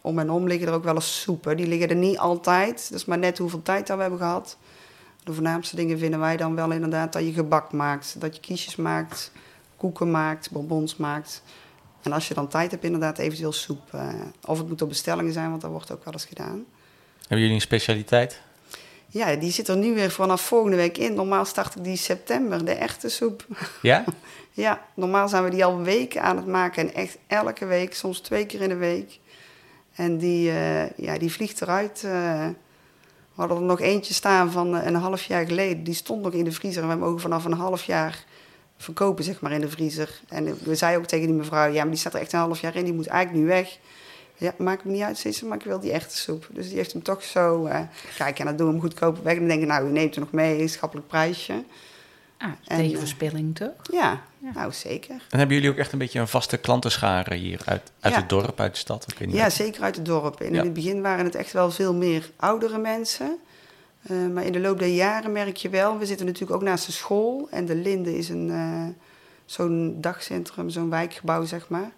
om 0.00 0.18
en 0.18 0.30
om 0.30 0.46
liggen 0.46 0.68
er 0.68 0.74
ook 0.74 0.84
wel 0.84 0.94
eens 0.94 1.20
soepen. 1.20 1.56
Die 1.56 1.66
liggen 1.66 1.88
er 1.88 1.96
niet 1.96 2.18
altijd. 2.18 2.88
Dat 2.90 2.98
is 2.98 3.04
maar 3.04 3.18
net 3.18 3.38
hoeveel 3.38 3.62
tijd 3.62 3.86
dat 3.86 3.96
we 3.96 4.02
hebben 4.02 4.20
gehad. 4.20 4.56
De 5.24 5.32
voornaamste 5.32 5.76
dingen 5.76 5.98
vinden 5.98 6.20
wij 6.20 6.36
dan 6.36 6.54
wel 6.54 6.70
inderdaad 6.70 7.12
dat 7.12 7.22
je 7.22 7.32
gebak 7.32 7.72
maakt. 7.72 8.20
Dat 8.20 8.34
je 8.34 8.40
kiesjes 8.40 8.76
maakt, 8.76 9.32
koeken 9.76 10.10
maakt, 10.10 10.50
bonbons 10.50 10.96
maakt. 10.96 11.42
En 12.02 12.12
als 12.12 12.28
je 12.28 12.34
dan 12.34 12.48
tijd 12.48 12.70
hebt, 12.70 12.84
inderdaad 12.84 13.18
eventueel 13.18 13.52
soep. 13.52 13.92
eh, 13.92 14.08
of 14.44 14.58
het 14.58 14.68
moet 14.68 14.82
op 14.82 14.88
bestellingen 14.88 15.32
zijn, 15.32 15.50
want 15.50 15.60
dat 15.60 15.70
wordt 15.70 15.92
ook 15.92 16.04
wel 16.04 16.12
eens 16.12 16.24
gedaan. 16.24 16.64
Hebben 17.26 17.38
jullie 17.38 17.54
een 17.54 17.60
specialiteit? 17.60 18.40
Ja, 19.06 19.34
die 19.34 19.50
zit 19.52 19.68
er 19.68 19.76
nu 19.76 19.94
weer 19.94 20.10
vanaf 20.10 20.40
volgende 20.40 20.76
week 20.76 20.98
in. 20.98 21.14
Normaal 21.14 21.44
start 21.44 21.76
ik 21.76 21.84
die 21.84 21.96
september, 21.96 22.64
de 22.64 22.72
echte 22.72 23.08
soep. 23.08 23.46
Ja? 23.82 24.04
Ja, 24.52 24.86
normaal 24.94 25.28
zijn 25.28 25.44
we 25.44 25.50
die 25.50 25.64
al 25.64 25.82
weken 25.82 26.22
aan 26.22 26.36
het 26.36 26.46
maken. 26.46 26.82
En 26.82 26.94
echt 26.94 27.18
elke 27.26 27.66
week, 27.66 27.94
soms 27.94 28.20
twee 28.20 28.46
keer 28.46 28.60
in 28.60 28.68
de 28.68 28.76
week. 28.76 29.18
En 29.94 30.18
die, 30.18 30.50
eh, 30.50 30.90
ja, 30.90 31.18
die 31.18 31.32
vliegt 31.32 31.60
eruit. 31.62 32.02
eh. 32.04 32.46
we 32.46 32.54
hadden 33.34 33.56
er 33.56 33.62
nog 33.62 33.80
eentje 33.80 34.14
staan 34.14 34.50
van 34.50 34.76
eh, 34.76 34.86
een 34.86 34.94
half 34.94 35.22
jaar 35.22 35.46
geleden. 35.46 35.84
Die 35.84 35.94
stond 35.94 36.22
nog 36.22 36.32
in 36.32 36.44
de 36.44 36.52
vriezer. 36.52 36.82
En 36.90 37.00
we 37.00 37.06
ook 37.06 37.20
vanaf 37.20 37.44
een 37.44 37.52
half 37.52 37.84
jaar 37.84 38.24
verkopen, 38.76 39.24
zeg 39.24 39.40
maar, 39.40 39.52
in 39.52 39.60
de 39.60 39.68
vriezer. 39.68 40.20
En 40.28 40.58
we 40.64 40.74
zeiden 40.74 41.00
ook 41.00 41.06
tegen 41.06 41.26
die 41.26 41.36
mevrouw... 41.36 41.72
ja, 41.72 41.80
maar 41.82 41.90
die 41.90 42.00
staat 42.00 42.14
er 42.14 42.20
echt 42.20 42.32
een 42.32 42.38
half 42.38 42.60
jaar 42.60 42.76
in. 42.76 42.84
Die 42.84 42.94
moet 42.94 43.06
eigenlijk 43.06 43.42
nu 43.44 43.48
weg. 43.50 43.78
Ja, 44.38 44.54
maakt 44.58 44.84
me 44.84 44.92
niet 44.92 45.02
uit, 45.02 45.18
zei 45.18 45.34
ze, 45.34 45.46
maar 45.46 45.58
ik 45.58 45.64
wil 45.64 45.80
die 45.80 45.92
echte 45.92 46.16
soep. 46.16 46.46
Dus 46.52 46.66
die 46.68 46.76
heeft 46.76 46.92
hem 46.92 47.02
toch 47.02 47.22
zo... 47.24 47.66
eh 47.66 47.80
kijk, 48.16 48.38
en 48.38 48.44
dan 48.44 48.56
doen 48.56 48.66
we 48.66 48.72
hem 48.72 48.80
goedkoper 48.82 49.22
weg. 49.22 49.32
En 49.32 49.38
dan 49.38 49.48
denk 49.48 49.60
ik, 49.62 49.68
nou, 49.68 49.88
u 49.88 49.90
neemt 49.92 50.14
er 50.14 50.20
nog 50.20 50.32
mee, 50.32 50.68
schappelijk 50.68 51.06
prijsje. 51.08 51.64
Ah, 52.38 52.48
En, 52.66 52.76
tegen 52.76 52.92
eh, 52.92 52.98
verspilling 52.98 53.54
toch? 53.56 53.72
Ja, 53.92 54.20
Ja. 54.38 54.50
nou, 54.54 54.72
zeker. 54.72 55.14
En 55.30 55.38
hebben 55.38 55.56
jullie 55.56 55.70
ook 55.70 55.76
echt 55.76 55.92
een 55.92 55.98
beetje 55.98 56.20
een 56.20 56.28
vaste 56.28 56.56
klantenschare 56.56 57.34
hier 57.34 57.60
uit, 57.64 57.92
uit 58.00 58.14
Ja. 58.14 58.20
het 58.20 58.28
dorp, 58.28 58.60
uit 58.60 58.72
de 58.72 58.78
stad? 58.78 59.04
Ik 59.12 59.18
weet 59.18 59.28
niet 59.28 59.36
Ja, 59.36 59.42
uit- 59.42 59.52
zeker 59.52 59.82
uit 59.82 59.96
het 59.96 60.04
dorp. 60.04 60.40
En 60.40 60.52
Ja. 60.52 60.58
in 60.58 60.64
het 60.64 60.72
begin 60.74 61.02
waren 61.02 61.24
het 61.24 61.34
echt 61.34 61.52
wel 61.52 61.70
veel 61.70 61.94
meer 61.94 62.30
oudere 62.36 62.78
mensen. 62.78 63.38
Eh, 64.02 64.16
maar 64.34 64.44
in 64.44 64.52
de 64.52 64.60
loop 64.60 64.78
der 64.78 64.88
jaren 64.88 65.32
merk 65.32 65.56
je 65.56 65.68
wel, 65.68 65.98
we 65.98 66.06
zitten 66.06 66.26
natuurlijk 66.26 66.52
ook 66.52 66.62
naast 66.62 66.86
de 66.86 66.92
school. 66.92 67.48
En 67.50 67.64
de 67.66 67.74
Linde 67.74 68.18
is 68.18 68.28
een, 68.28 68.50
eh, 68.50 68.86
zo'n 69.44 69.96
dagcentrum, 70.00 70.70
zo'n 70.70 70.90
wijkgebouw, 70.90 71.44
zeg 71.44 71.68
maar. 71.68 71.90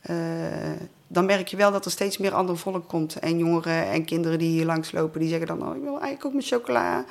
Eh, 0.00 0.16
dan 1.12 1.24
merk 1.24 1.48
je 1.48 1.56
wel 1.56 1.72
dat 1.72 1.84
er 1.84 1.90
steeds 1.90 2.18
meer 2.18 2.34
ander 2.34 2.58
volk 2.58 2.88
komt. 2.88 3.16
En 3.18 3.38
jongeren 3.38 3.86
en 3.90 4.04
kinderen 4.04 4.38
die 4.38 4.50
hier 4.50 4.64
langslopen, 4.64 5.20
die 5.20 5.28
zeggen 5.28 5.46
dan... 5.46 5.68
Oh, 5.68 5.76
ik 5.76 5.82
wil 5.82 5.90
eigenlijk 5.92 6.24
ook 6.24 6.32
mijn 6.32 6.44
chocola. 6.44 7.04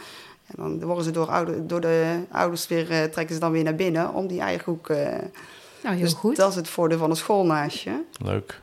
En 0.46 0.54
dan 0.56 0.84
worden 0.86 1.04
ze 1.04 1.12
door, 1.12 1.28
ouder, 1.28 1.68
door 1.68 1.82
de 1.82 2.20
ouders 2.32 2.68
weer, 2.68 2.92
eh, 2.92 3.04
trekken 3.04 3.34
ze 3.36 3.40
dan 3.42 3.52
weer 3.52 3.64
naar 3.64 3.76
binnen 3.76 4.14
om 4.14 4.28
die 4.28 4.40
eierkoek... 4.40 4.90
eh 4.90 5.06
Nou, 5.84 5.96
heel 5.96 6.04
dus 6.04 6.14
goed. 6.14 6.36
dat 6.36 6.50
is 6.50 6.56
het 6.56 6.68
voordeel 6.70 6.98
van 6.98 7.10
een 7.10 7.16
schoolnaasje. 7.16 8.04
Leuk. 8.24 8.62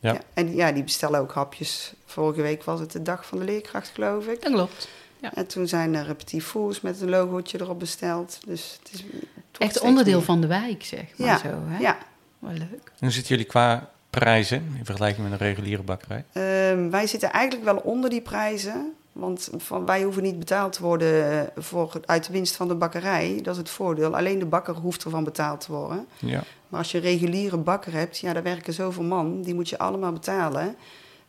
Ja. 0.00 0.12
Ja. 0.12 0.20
en 0.34 0.54
ja, 0.54 0.72
die 0.72 0.84
bestellen 0.84 1.20
ook 1.20 1.32
hapjes. 1.32 1.92
Vorige 2.04 2.42
week 2.42 2.64
was 2.64 2.80
het 2.80 2.92
de 2.92 3.02
dag 3.02 3.26
van 3.26 3.38
de 3.38 3.44
leerkracht, 3.44 3.90
geloof 3.94 4.26
ik. 4.26 4.42
Dat 4.42 4.52
klopt. 4.52 4.88
Ja. 5.20 5.34
En 5.34 5.46
toen 5.46 5.68
zijn 5.68 5.94
er 5.94 6.14
petit 6.14 6.42
fours 6.42 6.80
met 6.80 7.00
een 7.00 7.08
logootje 7.08 7.60
erop 7.60 7.78
besteld. 7.78 8.38
Dus 8.46 8.78
het 8.82 8.92
is 8.92 9.00
het 9.00 9.60
Echt 9.60 9.80
onderdeel 9.80 10.16
meer. 10.16 10.24
van 10.24 10.40
de 10.40 10.46
wijk, 10.46 10.84
zeg 10.84 11.04
maar 11.16 11.26
Ja, 11.28 11.38
zo. 11.38 11.48
Hè? 11.66 11.78
Ja. 11.78 11.98
Wel 12.38 12.52
leuk. 12.52 12.92
Hoe 12.98 13.10
zitten 13.10 13.30
jullie 13.30 13.50
qua 13.50 13.90
prijzen 14.18 14.74
in 14.78 14.84
vergelijking 14.84 15.28
met 15.28 15.40
een 15.40 15.46
reguliere 15.46 15.82
bakkerij? 15.82 16.24
Ehm, 16.32 16.90
wij 16.90 17.06
zitten 17.06 17.30
eigenlijk 17.32 17.64
wel 17.64 17.76
onder 17.76 18.10
die 18.10 18.20
prijzen. 18.20 18.92
Want 19.12 19.50
van, 19.56 19.86
wij 19.86 20.02
hoeven 20.02 20.22
niet 20.22 20.38
betaald 20.38 20.72
te 20.72 20.82
worden 20.82 21.50
voor, 21.56 22.00
uit 22.04 22.26
de 22.26 22.32
winst 22.32 22.56
van 22.56 22.68
de 22.68 22.74
bakkerij. 22.74 23.40
Dat 23.42 23.54
is 23.54 23.60
het 23.60 23.70
voordeel. 23.70 24.16
Alleen 24.16 24.38
de 24.38 24.46
bakker 24.46 24.74
hoeft 24.74 25.04
ervan 25.04 25.24
betaald 25.24 25.60
te 25.60 25.72
worden. 25.72 26.06
Ja. 26.18 26.42
Maar 26.68 26.78
als 26.78 26.90
je 26.90 26.98
een 26.98 27.04
reguliere 27.04 27.56
bakker 27.56 27.92
hebt, 27.92 28.18
ja, 28.18 28.32
daar 28.32 28.42
werken 28.42 28.72
zoveel 28.72 29.02
man. 29.02 29.42
Die 29.42 29.54
moet 29.54 29.68
je 29.68 29.78
allemaal 29.78 30.12
betalen. 30.12 30.76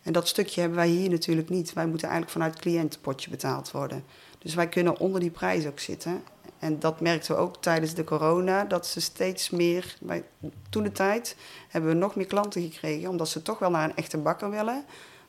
En 0.03 0.13
dat 0.13 0.27
stukje 0.27 0.59
hebben 0.59 0.79
wij 0.79 0.87
hier 0.87 1.09
natuurlijk 1.09 1.49
niet. 1.49 1.73
Wij 1.73 1.87
moeten 1.87 2.07
eigenlijk 2.07 2.37
vanuit 2.37 2.53
het 2.53 2.61
cliëntenpotje 2.61 3.29
betaald 3.29 3.71
worden. 3.71 4.03
Dus 4.39 4.55
wij 4.55 4.67
kunnen 4.67 4.99
onder 4.99 5.21
die 5.21 5.29
prijs 5.29 5.67
ook 5.67 5.79
zitten. 5.79 6.23
En 6.59 6.79
dat 6.79 6.99
merkten 7.01 7.35
we 7.35 7.41
ook 7.41 7.61
tijdens 7.61 7.93
de 7.93 8.03
corona, 8.03 8.63
dat 8.65 8.87
ze 8.87 9.01
steeds 9.01 9.49
meer... 9.49 9.95
Bij, 10.01 10.23
toen 10.69 10.83
de 10.83 10.91
tijd 10.91 11.35
hebben 11.69 11.89
we 11.91 11.95
nog 11.97 12.15
meer 12.15 12.25
klanten 12.25 12.61
gekregen... 12.61 13.09
omdat 13.09 13.29
ze 13.29 13.41
toch 13.41 13.59
wel 13.59 13.69
naar 13.69 13.83
een 13.89 13.95
echte 13.95 14.17
bakker 14.17 14.49
willen... 14.49 14.83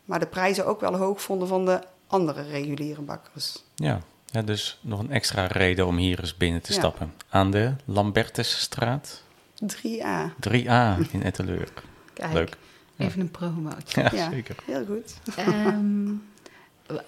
maar 0.04 0.18
de 0.18 0.26
prijzen 0.26 0.66
ook 0.66 0.80
wel 0.80 0.96
hoog 0.96 1.22
vonden 1.22 1.48
van 1.48 1.64
de 1.64 1.80
andere 2.06 2.42
reguliere 2.42 3.02
bakkers. 3.02 3.62
Ja. 3.74 4.00
ja, 4.26 4.42
dus 4.42 4.78
nog 4.82 4.98
een 5.00 5.10
extra 5.10 5.46
reden 5.46 5.86
om 5.86 5.96
hier 5.96 6.20
eens 6.20 6.36
binnen 6.36 6.62
te 6.62 6.72
Ja. 6.72 6.78
stappen. 6.78 7.14
Aan 7.28 7.50
de 7.50 7.72
Lambertusstraat 7.84 9.22
3A. 9.66 10.32
3A 10.48 11.10
in 11.10 11.22
Etteleur. 11.22 11.72
Kijk, 12.14 12.32
Leuk. 12.32 12.56
even 12.96 13.20
een 13.20 13.30
promo. 13.30 13.70
Ja, 13.86 14.10
Ja. 14.12 14.30
zeker. 14.30 14.56
Heel 14.64 14.84
goed. 14.86 15.14
Ehm, 15.36 16.04
w- 16.06 16.39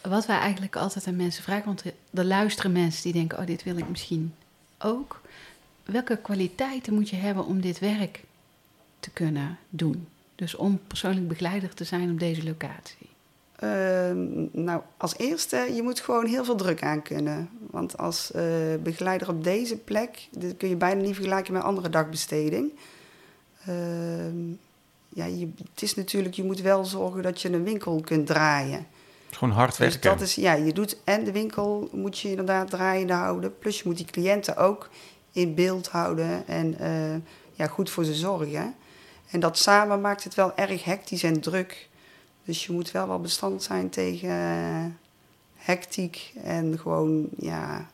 wat 0.08 0.26
wij 0.26 0.38
eigenlijk 0.38 0.76
altijd 0.76 1.06
aan 1.06 1.16
mensen 1.16 1.42
vragen, 1.42 1.64
want 1.64 1.84
er- 1.84 1.94
er 2.14 2.24
luisteren 2.24 2.72
mensen 2.72 3.02
die 3.02 3.12
denken, 3.12 3.38
oh, 3.38 3.46
dit 3.46 3.62
wil 3.62 3.76
ik 3.76 3.88
misschien 3.88 4.34
ook. 4.78 5.20
Welke 5.84 6.16
kwaliteiten 6.16 6.94
moet 6.94 7.08
je 7.08 7.16
hebben 7.16 7.46
om 7.46 7.60
dit 7.60 7.78
werk 7.78 8.24
te 9.00 9.10
kunnen 9.10 9.58
doen? 9.68 10.06
Dus 10.34 10.54
om 10.54 10.80
persoonlijk 10.86 11.28
begeleider 11.28 11.74
te 11.74 11.84
zijn 11.84 12.10
op 12.10 12.18
deze 12.18 12.44
locatie. 12.44 13.06
Ehm, 13.56 14.24
nou, 14.64 14.82
als 14.96 15.16
eerste, 15.16 15.56
je 15.74 15.82
moet 15.82 16.00
gewoon 16.00 16.26
heel 16.26 16.44
veel 16.44 16.56
druk 16.56 16.82
aan 16.82 17.02
kunnen. 17.02 17.48
Want 17.70 17.98
als 17.98 18.30
eh, 18.32 18.44
begeleider 18.82 19.28
op 19.28 19.44
deze 19.44 19.76
plek, 19.76 20.28
dit 20.30 20.56
kun 20.56 20.68
je 20.68 20.76
bijna 20.76 21.00
niet 21.00 21.14
vergelijken 21.14 21.52
met 21.52 21.62
andere 21.62 21.88
dagbesteding. 21.90 22.70
Ehm, 23.66 24.50
ja, 25.08 25.24
je, 25.24 25.48
het 25.72 25.82
is 25.82 25.94
natuurlijk, 25.94 26.34
je 26.34 26.44
moet 26.44 26.60
wel 26.60 26.84
zorgen 26.84 27.22
dat 27.22 27.40
je 27.42 27.48
een 27.52 27.64
winkel 27.64 28.00
kunt 28.04 28.26
draaien. 28.26 28.86
Gewoon 29.36 29.54
hard 29.54 29.68
Dus 29.76 29.78
werken. 29.78 30.10
dat 30.10 30.20
is, 30.20 30.34
ja, 30.34 30.52
je 30.54 30.72
doet 30.72 30.96
en 31.04 31.24
de 31.24 31.32
winkel 31.32 31.88
moet 31.92 32.18
je 32.18 32.28
inderdaad 32.28 32.70
draaiende 32.70 33.12
houden. 33.12 33.58
Plus 33.58 33.76
je 33.78 33.82
moet 33.86 33.96
die 33.96 34.06
cliënten 34.06 34.56
ook 34.56 34.88
in 35.32 35.54
beeld 35.54 35.88
houden 35.88 36.46
en 36.46 36.78
eh, 36.78 37.14
ja, 37.52 37.66
goed 37.66 37.90
voor 37.90 38.04
ze 38.04 38.14
zorgen. 38.14 38.74
En 39.30 39.40
dat 39.40 39.58
samen 39.58 40.00
maakt 40.00 40.24
het 40.24 40.34
wel 40.34 40.56
erg 40.56 40.84
hectisch 40.84 41.22
en 41.22 41.40
druk. 41.40 41.88
Dus 42.44 42.66
je 42.66 42.72
moet 42.72 42.90
wel 42.90 43.06
wel 43.06 43.20
bestand 43.20 43.62
zijn 43.62 43.88
tegen 43.90 44.28
eh, 44.30 44.84
hectiek 45.54 46.32
en 46.44 46.78
gewoon, 46.78 47.28
ja, 47.38 47.86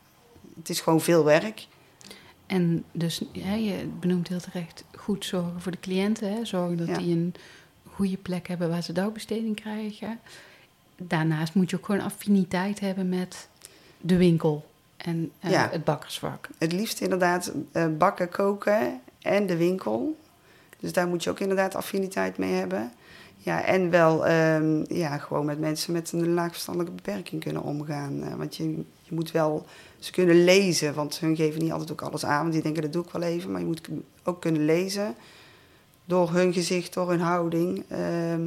het 0.55 0.69
is 0.69 0.81
gewoon 0.81 1.01
veel 1.01 1.23
werk. 1.23 1.67
En 2.45 2.83
dus, 2.91 3.21
ja, 3.31 3.53
je 3.53 3.87
benoemt 3.99 4.27
heel 4.27 4.39
terecht, 4.39 4.83
goed 4.95 5.25
zorgen 5.25 5.61
voor 5.61 5.71
de 5.71 5.79
cliënten. 5.79 6.33
Hè? 6.33 6.45
Zorgen 6.45 6.77
dat 6.77 6.87
Ja. 6.87 6.97
die 6.97 7.15
een 7.15 7.33
goede 7.93 8.17
plek 8.17 8.47
hebben 8.47 8.69
waar 8.69 8.83
ze 8.83 8.91
dagbesteding 8.93 9.55
krijgen. 9.55 10.19
Daarnaast 11.01 11.53
moet 11.53 11.69
je 11.69 11.75
ook 11.77 11.85
gewoon 11.85 12.01
affiniteit 12.01 12.79
hebben 12.79 13.09
met 13.09 13.47
de 14.01 14.17
winkel 14.17 14.65
en 14.97 15.31
eh, 15.39 15.51
Ja. 15.51 15.69
het 15.71 15.83
bakkersvak. 15.83 16.49
Het 16.57 16.71
liefst 16.71 17.01
inderdaad 17.01 17.51
eh, 17.71 17.85
bakken, 17.97 18.29
koken 18.29 19.01
en 19.21 19.47
de 19.47 19.57
winkel. 19.57 20.17
Dus 20.79 20.93
daar 20.93 21.07
moet 21.07 21.23
je 21.23 21.29
ook 21.29 21.39
inderdaad 21.39 21.75
affiniteit 21.75 22.37
mee 22.37 22.53
hebben. 22.53 22.91
Ja, 23.37 23.63
en 23.63 23.89
wel 23.89 24.25
ehm, 24.27 24.83
ja, 24.93 25.17
gewoon 25.17 25.45
met 25.45 25.59
mensen 25.59 25.93
met 25.93 26.11
een 26.11 26.33
laagverstandelijke 26.33 26.95
beperking 26.95 27.43
kunnen 27.43 27.61
omgaan. 27.63 28.23
Eh, 28.23 28.33
want 28.35 28.55
je, 28.55 28.63
je 29.03 29.15
moet 29.15 29.31
wel 29.31 29.65
ze 29.99 30.11
kunnen 30.11 30.43
lezen, 30.43 30.93
want 30.93 31.19
hun 31.19 31.35
geven 31.35 31.61
niet 31.61 31.71
altijd 31.71 31.91
ook 31.91 32.01
alles 32.01 32.25
aan. 32.25 32.41
Want 32.41 32.53
die 32.53 32.61
denken, 32.61 32.81
dat 32.81 32.93
doe 32.93 33.03
ik 33.03 33.11
wel 33.11 33.21
even. 33.21 33.51
Maar 33.51 33.59
je 33.61 33.67
moet 33.67 33.87
ook 34.23 34.41
kunnen 34.41 34.65
lezen 34.65 35.15
door 36.05 36.31
hun 36.31 36.53
gezicht, 36.53 36.93
door 36.93 37.09
hun 37.09 37.19
houding... 37.19 37.83
ehm, 37.87 38.41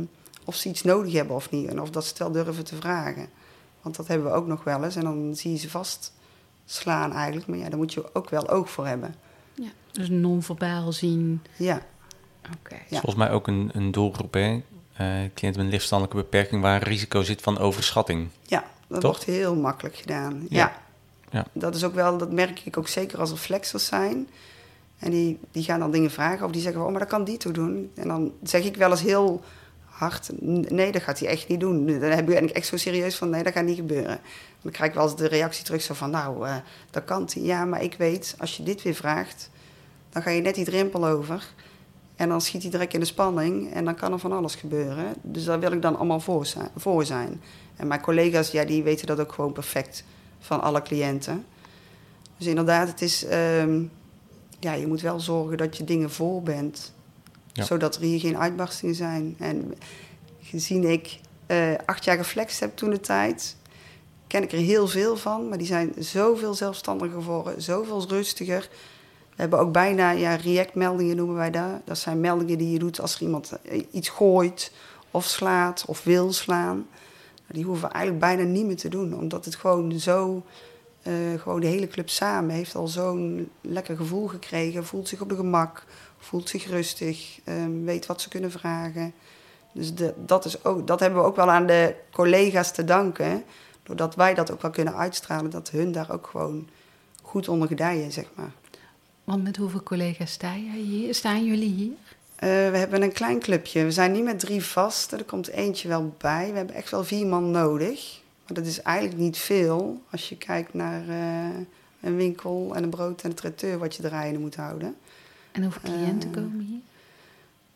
of 0.44 0.54
ze 0.54 0.68
iets 0.68 0.82
nodig 0.82 1.12
hebben 1.12 1.36
of 1.36 1.50
niet. 1.50 1.68
En 1.68 1.80
of 1.80 1.90
dat 1.90 2.02
ze 2.02 2.08
het 2.08 2.18
wel 2.18 2.32
durven 2.32 2.64
te 2.64 2.76
vragen. 2.76 3.28
Want 3.82 3.96
dat 3.96 4.06
hebben 4.06 4.26
we 4.26 4.32
ook 4.32 4.46
nog 4.46 4.64
wel 4.64 4.84
eens. 4.84 4.96
En 4.96 5.04
dan 5.04 5.36
zie 5.36 5.50
je 5.52 5.58
ze 5.58 5.70
vast 5.70 6.12
slaan 6.64 7.12
eigenlijk. 7.12 7.46
Maar 7.46 7.58
ja, 7.58 7.68
daar 7.68 7.78
moet 7.78 7.92
je 7.92 8.14
ook 8.14 8.30
wel 8.30 8.48
oog 8.48 8.70
voor 8.70 8.86
hebben. 8.86 9.14
Ja. 9.54 9.68
Dus 9.92 10.08
non-verbaal 10.08 10.92
zien. 10.92 11.42
Ja, 11.56 11.82
Oké. 12.58 12.74
Ja. 12.74 13.00
Volgens 13.00 13.14
mij 13.14 13.30
ook 13.30 13.46
een, 13.46 13.70
een 13.72 13.90
doelgroep, 13.90 14.34
hè? 14.34 14.62
Eh 14.92 15.06
cliënten 15.06 15.44
met 15.44 15.58
een 15.58 15.68
lichtverstandelijke 15.68 16.22
beperking 16.22 16.62
waar 16.62 16.82
risico 16.82 17.22
zit 17.22 17.40
van 17.42 17.58
overschatting. 17.58 18.28
ja, 18.46 18.64
Dat 18.86 19.00
Toch? 19.00 19.10
wordt 19.10 19.24
heel 19.24 19.54
makkelijk 19.56 19.96
gedaan. 19.96 20.46
Ja. 20.48 20.58
Ja. 20.58 20.80
Ja. 21.30 21.46
Dat 21.52 21.74
is 21.74 21.84
ook 21.84 21.94
wel, 21.94 22.18
dat 22.18 22.32
merk 22.32 22.60
ik 22.64 22.76
ook 22.76 22.88
zeker 22.88 23.20
als 23.20 23.30
er 23.30 23.36
flexers 23.36 23.86
zijn. 23.86 24.28
En 24.98 25.10
die, 25.10 25.38
die 25.50 25.62
gaan 25.62 25.80
dan 25.80 25.90
dingen 25.90 26.10
vragen 26.10 26.46
of 26.46 26.52
die 26.52 26.62
zeggen, 26.62 26.84
oh, 26.84 26.90
maar 26.90 27.00
dat 27.00 27.08
kan 27.08 27.24
die 27.24 27.36
toe 27.36 27.52
doen. 27.52 27.90
En 27.94 28.08
dan 28.08 28.32
zeg 28.42 28.64
ik 28.64 28.76
wel 28.76 28.90
eens 28.90 29.02
heel 29.02 29.42
hard, 29.92 30.30
"N- 30.44 30.66
nee, 30.68 30.92
dat 30.92 31.02
gaat 31.02 31.18
hij 31.18 31.28
echt 31.28 31.48
niet 31.48 31.60
doen. 31.60 31.86
Dan 31.86 32.10
heb 32.10 32.30
ik 32.30 32.50
echt 32.50 32.66
zo 32.66 32.76
serieus 32.76 33.16
van, 33.16 33.30
nee, 33.30 33.42
dat 33.42 33.52
gaat 33.52 33.64
niet 33.64 33.76
gebeuren. 33.76 34.20
Dan 34.62 34.72
krijg 34.72 34.90
ik 34.90 34.96
wel 34.96 35.04
eens 35.06 35.16
de 35.16 35.28
reactie 35.28 35.64
terug 35.64 35.82
zo 35.82 35.94
van, 35.94 36.10
nou, 36.10 36.46
eh, 36.46 36.56
dat 36.90 37.04
kan 37.04 37.28
hij. 37.34 37.42
Ja, 37.42 37.64
maar 37.64 37.82
ik 37.82 37.94
weet, 37.98 38.34
als 38.38 38.56
je 38.56 38.62
dit 38.62 38.82
weer 38.82 38.94
vraagt, 38.94 39.50
dan 40.10 40.22
ga 40.22 40.30
je 40.30 40.40
net 40.40 40.54
die 40.54 40.64
drempel 40.64 41.06
over. 41.06 41.52
En 42.16 42.28
dan 42.28 42.40
schiet 42.40 42.62
hij 42.62 42.70
direct 42.70 42.94
in 42.94 43.00
de 43.00 43.06
spanning 43.06 43.72
en 43.72 43.84
dan 43.84 43.94
kan 43.94 44.12
er 44.12 44.18
van 44.18 44.32
alles 44.32 44.54
gebeuren. 44.54 45.14
Dus 45.22 45.44
daar 45.44 45.60
wil 45.60 45.72
ik 45.72 45.82
dan 45.82 45.96
allemaal 45.96 46.20
voor 46.20 46.46
zijn. 46.46 46.68
Voor 46.76 47.04
zijn. 47.04 47.40
En 47.76 47.86
mijn 47.86 48.00
collega's, 48.00 48.50
ja, 48.50 48.64
die 48.64 48.82
weten 48.82 49.06
dat 49.06 49.20
ook 49.20 49.32
gewoon 49.32 49.52
perfect 49.52 50.04
van 50.38 50.60
alle 50.62 50.82
cliënten. 50.82 51.44
Dus 52.38 52.46
inderdaad, 52.46 52.88
het 52.88 53.02
is, 53.02 53.24
ehm, 53.24 53.82
ja, 54.60 54.72
je 54.72 54.86
moet 54.86 55.00
wel 55.00 55.20
zorgen 55.20 55.56
dat 55.56 55.76
je 55.76 55.84
dingen 55.84 56.10
voor 56.10 56.42
bent. 56.42 56.92
Zodat 57.52 57.96
er 57.96 58.02
hier 58.02 58.20
geen 58.20 58.38
uitbarstingen 58.38 58.94
zijn. 58.94 59.36
En 59.38 59.74
gezien 60.40 60.84
ik 60.84 61.18
eh, 61.46 61.72
acht 61.86 62.04
jaar 62.04 62.16
geflext 62.16 62.60
heb 62.60 62.76
toen 62.76 62.90
de 62.90 63.00
tijd, 63.00 63.56
ken 64.26 64.42
ik 64.42 64.52
er 64.52 64.58
heel 64.58 64.88
veel 64.88 65.16
van. 65.16 65.48
Maar 65.48 65.58
die 65.58 65.66
zijn 65.66 65.92
zoveel 65.98 66.54
zelfstandiger 66.54 67.22
geworden, 67.22 67.62
zoveel 67.62 68.04
rustiger. 68.08 68.68
We 69.34 69.40
hebben 69.40 69.58
ook 69.58 69.72
bijna, 69.72 70.10
ja, 70.10 70.34
react-meldingen 70.34 71.16
noemen 71.16 71.36
wij 71.36 71.50
dat. 71.50 71.80
Dat 71.84 71.98
zijn 71.98 72.20
meldingen 72.20 72.58
die 72.58 72.70
je 72.70 72.78
doet 72.78 73.00
als 73.00 73.14
er 73.14 73.22
iemand 73.22 73.52
eh, 73.62 73.82
iets 73.90 74.08
gooit 74.08 74.72
of 75.10 75.24
slaat 75.24 75.84
of 75.86 76.04
wil 76.04 76.32
slaan. 76.32 76.86
Die 77.46 77.64
hoeven 77.64 77.88
we 77.88 77.94
eigenlijk 77.94 78.24
bijna 78.24 78.42
niet 78.42 78.66
meer 78.66 78.76
te 78.76 78.88
doen, 78.88 79.14
omdat 79.14 79.44
het 79.44 79.54
gewoon 79.54 79.98
zo, 80.00 80.42
eh, 81.02 81.12
gewoon 81.38 81.60
de 81.60 81.66
hele 81.66 81.88
club 81.88 82.08
samen 82.08 82.54
heeft 82.54 82.74
al 82.74 82.88
zo'n 82.88 83.50
lekker 83.60 83.96
gevoel 83.96 84.26
gekregen. 84.26 84.84
Voelt 84.84 85.08
zich 85.08 85.20
op 85.20 85.28
de 85.28 85.36
gemak, 85.36 85.84
voelt 86.24 86.48
zich 86.48 86.66
rustig, 86.66 87.38
ehm, 87.44 87.84
weet 87.84 88.06
wat 88.06 88.20
ze 88.20 88.28
kunnen 88.28 88.50
vragen. 88.50 89.14
Dus 89.72 89.94
de, 89.94 90.14
dat, 90.16 90.44
is 90.44 90.64
ook, 90.64 90.86
dat 90.86 91.00
hebben 91.00 91.20
we 91.20 91.26
ook 91.26 91.36
wel 91.36 91.50
aan 91.50 91.66
de 91.66 91.94
collega's 92.10 92.72
te 92.72 92.84
danken. 92.84 93.44
Doordat 93.82 94.14
wij 94.14 94.34
dat 94.34 94.50
ook 94.50 94.62
wel 94.62 94.70
kunnen 94.70 94.96
uitstralen, 94.96 95.50
dat 95.50 95.70
hun 95.70 95.92
daar 95.92 96.10
ook 96.10 96.26
gewoon 96.26 96.68
goed 97.22 97.48
onder 97.48 97.68
gedijen, 97.68 98.12
zeg 98.12 98.26
maar. 98.34 98.52
Want 99.24 99.42
met 99.42 99.56
hoeveel 99.56 99.82
collega's 99.82 100.32
sta 100.32 100.54
hier? 100.54 101.14
staan 101.14 101.44
jullie 101.44 101.74
hier? 101.74 101.92
Eh, 102.34 102.48
we 102.48 102.76
hebben 102.76 103.02
een 103.02 103.12
klein 103.12 103.40
clubje. 103.40 103.84
We 103.84 103.90
zijn 103.90 104.12
niet 104.12 104.24
met 104.24 104.38
drie 104.38 104.64
vasten. 104.64 105.18
Er 105.18 105.24
komt 105.24 105.48
eentje 105.48 105.88
wel 105.88 106.14
bij. 106.18 106.50
We 106.50 106.56
hebben 106.56 106.74
echt 106.74 106.90
wel 106.90 107.04
vier 107.04 107.26
man 107.26 107.50
nodig. 107.50 108.20
Maar 108.46 108.56
dat 108.56 108.66
is 108.66 108.82
eigenlijk 108.82 109.18
niet 109.18 109.38
veel 109.38 110.02
als 110.10 110.28
je 110.28 110.36
kijkt 110.36 110.74
naar 110.74 111.08
eh, 111.08 111.56
een 112.00 112.16
winkel 112.16 112.72
en 112.74 112.82
een 112.82 112.90
brood 112.90 113.22
en 113.22 113.30
een 113.30 113.36
traiteur 113.36 113.78
wat 113.78 113.96
je 113.96 114.02
draaiende 114.02 114.38
moet 114.38 114.56
houden. 114.56 114.96
En 115.52 115.62
hoeveel 115.62 115.80
cliënten 115.82 116.28
Eh, 116.28 116.34
komen 116.34 116.58
hier? 116.60 116.80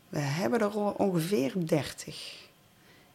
We 0.09 0.19
hebben 0.19 0.61
er 0.61 0.95
ongeveer 0.95 1.53
30. 1.57 2.45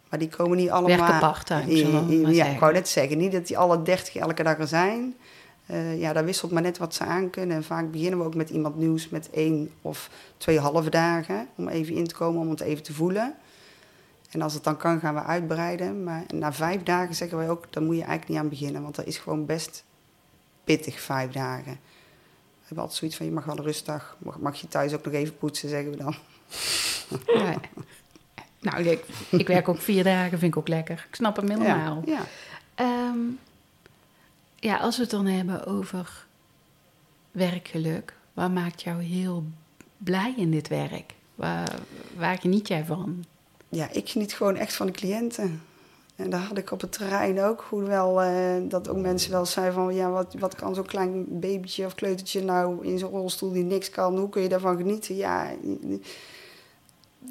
Maar 0.09 0.19
die 0.19 0.29
komen 0.29 0.57
niet 0.57 0.69
allemaal... 0.69 0.97
Werken 0.97 1.19
part-time, 1.19 1.71
Ja, 1.75 2.33
zeggen. 2.33 2.53
ik 2.53 2.59
wou 2.59 2.73
net 2.73 2.87
zeggen. 2.87 3.17
Niet 3.17 3.31
dat 3.31 3.47
die 3.47 3.57
alle 3.57 3.81
30 3.81 4.15
elke 4.15 4.43
dag 4.43 4.59
er 4.59 4.67
zijn. 4.67 5.15
Eh, 5.65 5.99
ja, 5.99 6.13
daar 6.13 6.25
wisselt 6.25 6.51
maar 6.51 6.61
net 6.61 6.77
wat 6.77 6.93
ze 6.93 7.03
aan 7.03 7.29
kunnen. 7.29 7.55
En 7.55 7.63
vaak 7.63 7.91
beginnen 7.91 8.19
we 8.19 8.25
ook 8.25 8.35
met 8.35 8.49
iemand 8.49 8.75
nieuws 8.77 9.09
met 9.09 9.29
één 9.29 9.71
of 9.81 10.09
twee 10.37 10.59
halve 10.59 10.89
dagen. 10.89 11.47
Om 11.55 11.67
even 11.67 11.95
in 11.95 12.07
te 12.07 12.15
komen, 12.15 12.41
om 12.41 12.49
het 12.49 12.59
even 12.61 12.83
te 12.83 12.93
voelen. 12.93 13.35
En 14.31 14.41
als 14.41 14.53
het 14.53 14.63
dan 14.63 14.77
kan, 14.77 14.99
gaan 14.99 15.13
we 15.13 15.23
uitbreiden. 15.23 16.03
Maar 16.03 16.23
na 16.33 16.53
vijf 16.53 16.83
dagen 16.83 17.15
zeggen 17.15 17.37
wij 17.37 17.49
ook, 17.49 17.65
daar 17.69 17.83
moet 17.83 17.95
je 17.95 18.01
eigenlijk 18.01 18.29
niet 18.29 18.39
aan 18.39 18.49
beginnen. 18.49 18.81
Want 18.81 18.95
dat 18.95 19.05
is 19.05 19.17
gewoon 19.17 19.45
best 19.45 19.83
pittig, 20.63 20.99
vijf 20.99 21.31
dagen. 21.31 21.79
We 22.71 22.77
hebben 22.77 22.91
altijd 22.91 22.99
zoiets 22.99 23.17
van, 23.17 23.25
je 23.25 23.31
mag 23.31 23.55
wel 23.55 23.57
een 23.57 23.71
rustdag. 23.71 24.17
Mag, 24.19 24.39
mag 24.39 24.61
je 24.61 24.67
thuis 24.67 24.93
ook 24.93 25.05
nog 25.05 25.13
even 25.13 25.37
poetsen, 25.37 25.69
zeggen 25.69 25.91
we 25.91 25.97
dan. 25.97 26.15
Ja. 27.25 27.59
Nou, 28.59 28.83
ik, 28.83 29.05
ik 29.29 29.47
werk 29.47 29.67
ook 29.67 29.81
vier 29.81 30.03
dagen, 30.03 30.39
vind 30.39 30.51
ik 30.53 30.57
ook 30.57 30.67
lekker. 30.67 31.05
Ik 31.09 31.15
snap 31.15 31.35
hem 31.35 31.49
helemaal. 31.49 32.01
Ja, 32.05 32.13
ja. 32.13 32.21
Ehm, 32.75 33.17
ja, 34.55 34.77
als 34.77 34.95
we 34.95 35.01
het 35.01 35.11
dan 35.11 35.25
hebben 35.25 35.65
over 35.65 36.25
werkgeluk, 37.31 38.13
wat 38.33 38.51
maakt 38.51 38.81
jou 38.81 39.01
heel 39.01 39.43
blij 39.97 40.33
in 40.37 40.51
dit 40.51 40.67
werk? 40.67 41.13
Waar, 41.35 41.79
waar 42.17 42.37
geniet 42.37 42.67
jij 42.67 42.85
van? 42.85 43.25
Ja, 43.69 43.89
ik 43.91 44.09
geniet 44.09 44.33
gewoon 44.33 44.55
echt 44.55 44.73
van 44.73 44.85
de 44.85 44.93
cliënten. 44.93 45.61
En 46.21 46.29
daar 46.29 46.39
had 46.41 46.57
ik 46.57 46.71
op 46.71 46.81
het 46.81 46.91
terrein 46.91 47.41
ook. 47.41 47.65
Hoewel 47.69 48.21
eh, 48.21 48.33
dat 48.61 48.89
ook 48.89 48.97
mensen 48.97 49.31
wel 49.31 49.45
zeiden 49.45 49.73
van... 49.73 49.95
ja, 49.95 50.09
wat, 50.09 50.35
wat 50.39 50.55
kan 50.55 50.75
zo'n 50.75 50.85
klein 50.85 51.25
babytje 51.39 51.85
of 51.85 51.95
kleutertje 51.95 52.43
nou 52.43 52.85
in 52.85 52.97
zo'n 52.99 53.09
rolstoel 53.09 53.51
die 53.51 53.63
niks 53.63 53.89
kan? 53.89 54.17
Hoe 54.17 54.29
kun 54.29 54.41
je 54.41 54.49
daarvan 54.49 54.77
genieten? 54.77 55.15
Ja, 55.15 55.49
je, 55.61 55.99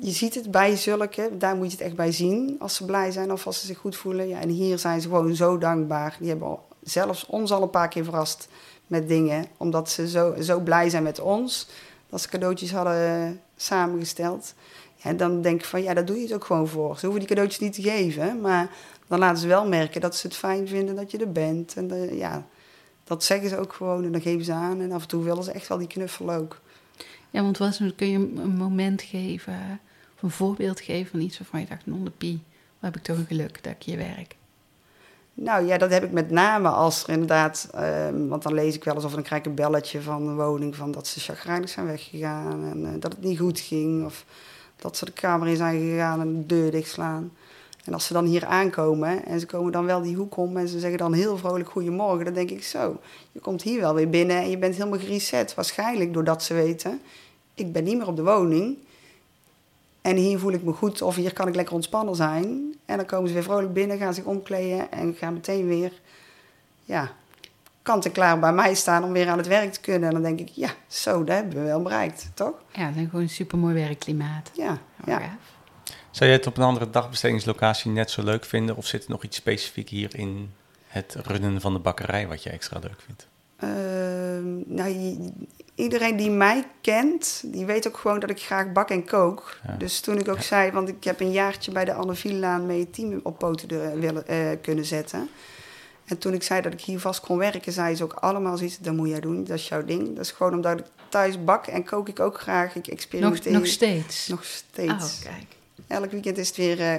je 0.00 0.11
ziet 0.11 0.35
het 0.35 0.50
bij 0.50 0.76
zulke. 0.76 1.31
Daar 1.38 1.57
moet 1.57 1.66
je 1.66 1.76
het 1.76 1.87
echt 1.87 1.96
bij 1.96 2.12
zien. 2.12 2.57
Als 2.59 2.74
ze 2.74 2.85
blij 2.85 3.11
zijn 3.11 3.33
of 3.33 3.46
als 3.46 3.61
ze 3.61 3.66
zich 3.66 3.79
goed 3.79 3.96
voelen. 3.96 4.29
Ja, 4.29 4.40
en 4.40 4.48
hier 4.48 4.79
zijn 4.79 5.00
ze 5.00 5.09
gewoon 5.09 5.35
zo 5.35 5.59
dankbaar. 5.59 6.16
Die 6.18 6.29
hebben 6.29 6.48
al- 6.48 6.66
zelfs 6.83 7.26
ons 7.26 7.53
al 7.53 7.62
een 7.62 7.70
paar 7.70 7.88
keer 7.88 8.05
verrast 8.05 8.48
met 8.87 9.09
dingen. 9.09 9.44
Omdat 9.57 9.90
ze 9.90 10.09
zo, 10.09 10.35
zo 10.40 10.61
blij 10.61 10.88
zijn 10.90 11.03
met 11.03 11.20
ons. 11.20 11.68
Dat 12.09 12.20
ze 12.20 12.29
cadeautjes 12.29 12.72
hadden 12.72 13.24
eh, 13.24 13.31
samengesteld. 13.57 14.55
Ja, 15.02 15.12
dan 15.12 15.42
denk 15.42 15.60
ik 15.60 15.66
van, 15.66 15.82
ja, 15.82 15.94
daar 15.94 16.04
doe 16.04 16.16
je 16.16 16.22
het 16.22 16.32
ook 16.32 16.44
gewoon 16.44 16.68
voor. 16.68 16.98
Ze 16.98 17.06
hoeven 17.06 17.18
die 17.18 17.28
cadeautjes 17.28 17.60
niet 17.60 17.72
te 17.72 17.82
geven, 17.82 18.40
maar 18.40 18.70
dan 19.06 19.18
laten 19.18 19.38
ze 19.38 19.46
wel 19.46 19.68
merken 19.68 20.00
dat 20.00 20.16
ze 20.16 20.26
het 20.26 20.36
fijn 20.36 20.68
vinden 20.68 20.96
dat 20.96 21.10
je 21.10 21.18
er 21.18 21.32
bent. 21.32 21.74
En 21.76 22.16
ja, 22.16 22.46
dat 23.04 23.24
zeggen 23.24 23.48
ze 23.48 23.58
ook 23.58 23.72
gewoon 23.72 24.04
en 24.04 24.12
dan 24.12 24.20
geven 24.20 24.44
ze 24.44 24.52
aan. 24.52 24.80
En 24.80 24.92
af 24.92 25.02
en 25.02 25.08
toe 25.08 25.24
willen 25.24 25.44
ze 25.44 25.52
echt 25.52 25.68
wel 25.68 25.78
die 25.78 25.86
knuffel 25.86 26.32
ook. 26.32 26.60
Ja, 27.30 27.42
want 27.42 27.58
was, 27.58 27.82
kun 27.96 28.10
je 28.10 28.18
een 28.18 28.56
moment 28.56 29.02
geven, 29.02 29.80
of 30.16 30.22
een 30.22 30.30
voorbeeld 30.30 30.80
geven 30.80 31.10
van 31.10 31.20
iets 31.20 31.38
waarvan 31.38 31.60
je 31.60 31.66
dacht, 31.66 31.86
non 31.86 32.04
de 32.04 32.10
pie, 32.10 32.42
wat 32.78 32.92
heb 32.92 32.96
ik 32.96 33.02
toch 33.02 33.16
een 33.16 33.26
geluk 33.26 33.62
dat 33.62 33.72
ik 33.72 33.82
hier 33.82 33.96
werk. 33.96 34.36
Nou 35.34 35.66
ja, 35.66 35.78
dat 35.78 35.90
heb 35.90 36.04
ik 36.04 36.10
met 36.12 36.30
name 36.30 36.68
als 36.68 37.02
er 37.02 37.08
inderdaad, 37.08 37.68
ehm, 37.72 38.26
want 38.26 38.42
dan 38.42 38.54
lees 38.54 38.74
ik 38.74 38.84
wel 38.84 38.94
eens 38.94 39.04
of 39.04 39.12
dan 39.12 39.22
krijg 39.22 39.40
ik 39.40 39.48
een 39.48 39.54
belletje 39.54 40.02
van 40.02 40.26
de 40.26 40.32
woning 40.32 40.76
van 40.76 40.90
dat 40.90 41.06
ze 41.06 41.20
chagrijnig 41.20 41.68
zijn 41.68 41.86
weggegaan 41.86 42.64
en 42.64 42.86
eh, 42.86 43.00
dat 43.00 43.12
het 43.12 43.22
niet 43.22 43.38
goed 43.38 43.60
ging. 43.60 44.04
Of 44.04 44.24
dat 44.80 44.96
ze 44.96 45.04
de 45.04 45.12
kamer 45.12 45.48
in 45.48 45.56
zijn 45.56 45.80
gegaan 45.80 46.20
en 46.20 46.32
de 46.34 46.46
deur 46.46 46.70
dichtslaan. 46.70 47.32
En 47.84 47.92
als 47.92 48.06
ze 48.06 48.12
dan 48.12 48.24
hier 48.24 48.44
aankomen 48.44 49.24
en 49.24 49.40
ze 49.40 49.46
komen 49.46 49.72
dan 49.72 49.84
wel 49.84 50.02
die 50.02 50.16
hoek 50.16 50.36
om 50.36 50.56
en 50.56 50.68
ze 50.68 50.78
zeggen 50.78 50.98
dan 50.98 51.12
heel 51.12 51.38
vrolijk 51.38 51.70
goedemorgen, 51.70 52.24
dan 52.24 52.34
denk 52.34 52.50
ik 52.50 52.64
zo, 52.64 53.00
je 53.32 53.40
komt 53.40 53.62
hier 53.62 53.80
wel 53.80 53.94
weer 53.94 54.10
binnen 54.10 54.36
en 54.36 54.50
je 54.50 54.58
bent 54.58 54.76
helemaal 54.76 54.98
gereset. 54.98 55.54
Waarschijnlijk 55.54 56.12
doordat 56.12 56.42
ze 56.42 56.54
weten, 56.54 57.00
ik 57.54 57.72
ben 57.72 57.84
niet 57.84 57.96
meer 57.96 58.06
op 58.06 58.16
de 58.16 58.22
woning. 58.22 58.76
En 60.00 60.16
hier 60.16 60.38
voel 60.38 60.52
ik 60.52 60.62
me 60.62 60.72
goed 60.72 61.02
of 61.02 61.14
hier 61.14 61.32
kan 61.32 61.48
ik 61.48 61.54
lekker 61.54 61.74
ontspannen 61.74 62.14
zijn. 62.14 62.74
En 62.84 62.96
dan 62.96 63.06
komen 63.06 63.28
ze 63.28 63.34
weer 63.34 63.42
vrolijk 63.42 63.72
binnen, 63.72 63.98
gaan 63.98 64.14
zich 64.14 64.24
omkleden 64.24 64.92
en 64.92 65.14
gaan 65.14 65.32
meteen 65.32 65.66
weer 65.66 65.92
ja, 66.84 67.12
kant 67.82 68.04
en 68.04 68.12
klaar 68.12 68.38
bij 68.38 68.52
mij 68.52 68.74
staan 68.74 69.04
om 69.04 69.12
weer 69.12 69.28
aan 69.28 69.38
het 69.38 69.46
werk 69.46 69.72
te 69.72 69.80
kunnen. 69.80 70.08
En 70.08 70.14
dan 70.14 70.22
denk 70.22 70.40
ik, 70.40 70.48
ja, 70.48 70.70
zo, 70.86 71.24
dat 71.24 71.36
hebben 71.36 71.54
we 71.58 71.64
wel 71.64 71.82
bereikt, 71.82 72.30
toch? 72.34 72.54
Ja, 72.72 72.86
dat 72.86 72.96
is 72.96 73.04
gewoon 73.04 73.20
een 73.22 73.28
supermooi 73.28 73.74
werkklimaat. 73.74 74.50
Ja, 74.54 74.78
Ja. 75.06 75.18
ja. 75.20 75.36
Zou 76.10 76.30
jij 76.30 76.38
het 76.38 76.46
op 76.46 76.56
een 76.56 76.62
andere 76.64 76.90
dagbestedingslocatie 76.90 77.90
net 77.90 78.10
zo 78.10 78.22
leuk 78.22 78.44
vinden? 78.44 78.76
Of 78.76 78.86
zit 78.86 79.04
er 79.04 79.10
nog 79.10 79.24
iets 79.24 79.36
specifiek 79.36 79.88
hier 79.88 80.16
in 80.16 80.52
het 80.86 81.16
runnen 81.22 81.60
van 81.60 81.72
de 81.72 81.78
bakkerij 81.78 82.26
wat 82.28 82.42
je 82.42 82.50
extra 82.50 82.78
leuk 82.78 83.00
vindt? 83.06 83.28
Ehm, 83.56 84.74
nou, 84.74 85.18
iedereen 85.74 86.16
die 86.16 86.30
mij 86.30 86.64
kent, 86.80 87.42
die 87.46 87.64
weet 87.64 87.86
ook 87.88 87.96
gewoon 87.96 88.20
dat 88.20 88.30
ik 88.30 88.40
graag 88.40 88.72
bak 88.72 88.90
en 88.90 89.04
kook. 89.06 89.58
Ja. 89.66 89.74
Dus 89.76 90.00
toen 90.00 90.18
ik 90.18 90.28
ook 90.28 90.40
zei, 90.42 90.70
want 90.70 90.88
ik 90.88 91.04
heb 91.04 91.20
een 91.20 91.32
jaartje 91.32 91.72
bij 91.72 91.84
de 91.84 91.92
Anne 91.92 92.14
Villaan 92.14 92.66
mee 92.66 92.80
het 92.80 92.94
team 92.94 93.20
op 93.22 93.38
poten 93.38 93.68
de- 93.68 93.92
willen, 93.98 94.26
eh, 94.26 94.38
kunnen 94.62 94.84
zetten. 94.84 95.28
En 96.10 96.18
toen 96.18 96.34
ik 96.34 96.42
zei 96.42 96.60
dat 96.60 96.72
ik 96.72 96.80
hier 96.80 97.00
vast 97.00 97.20
kon 97.20 97.38
werken, 97.38 97.72
zei 97.72 97.94
ze 97.94 98.02
ook 98.04 98.12
allemaal 98.12 98.56
zoiets, 98.56 98.78
dat 98.78 98.94
moet 98.94 99.08
jij 99.08 99.20
doen, 99.20 99.44
dat 99.44 99.58
is 99.58 99.68
jouw 99.68 99.84
ding. 99.84 100.16
Dat 100.16 100.24
is 100.24 100.30
gewoon 100.30 100.54
omdat 100.54 100.78
ik 100.78 100.84
thuis 101.08 101.44
bak 101.44 101.66
en 101.66 101.84
kook 101.84 102.08
ik 102.08 102.20
ook 102.20 102.40
graag. 102.40 102.74
Ik 102.74 102.86
Nog, 102.86 102.94
experimenteer. 102.96 103.52
nog 103.52 103.66
steeds. 103.66 104.28
Nog 104.28 104.44
steeds. 104.44 104.92
Oh, 105.18 105.22
kijk. 105.32 105.46
Elk 105.86 106.10
weekend 106.10 106.38
is 106.38 106.48
het 106.48 106.56
weer, 106.56 106.80
eh, 106.80 106.94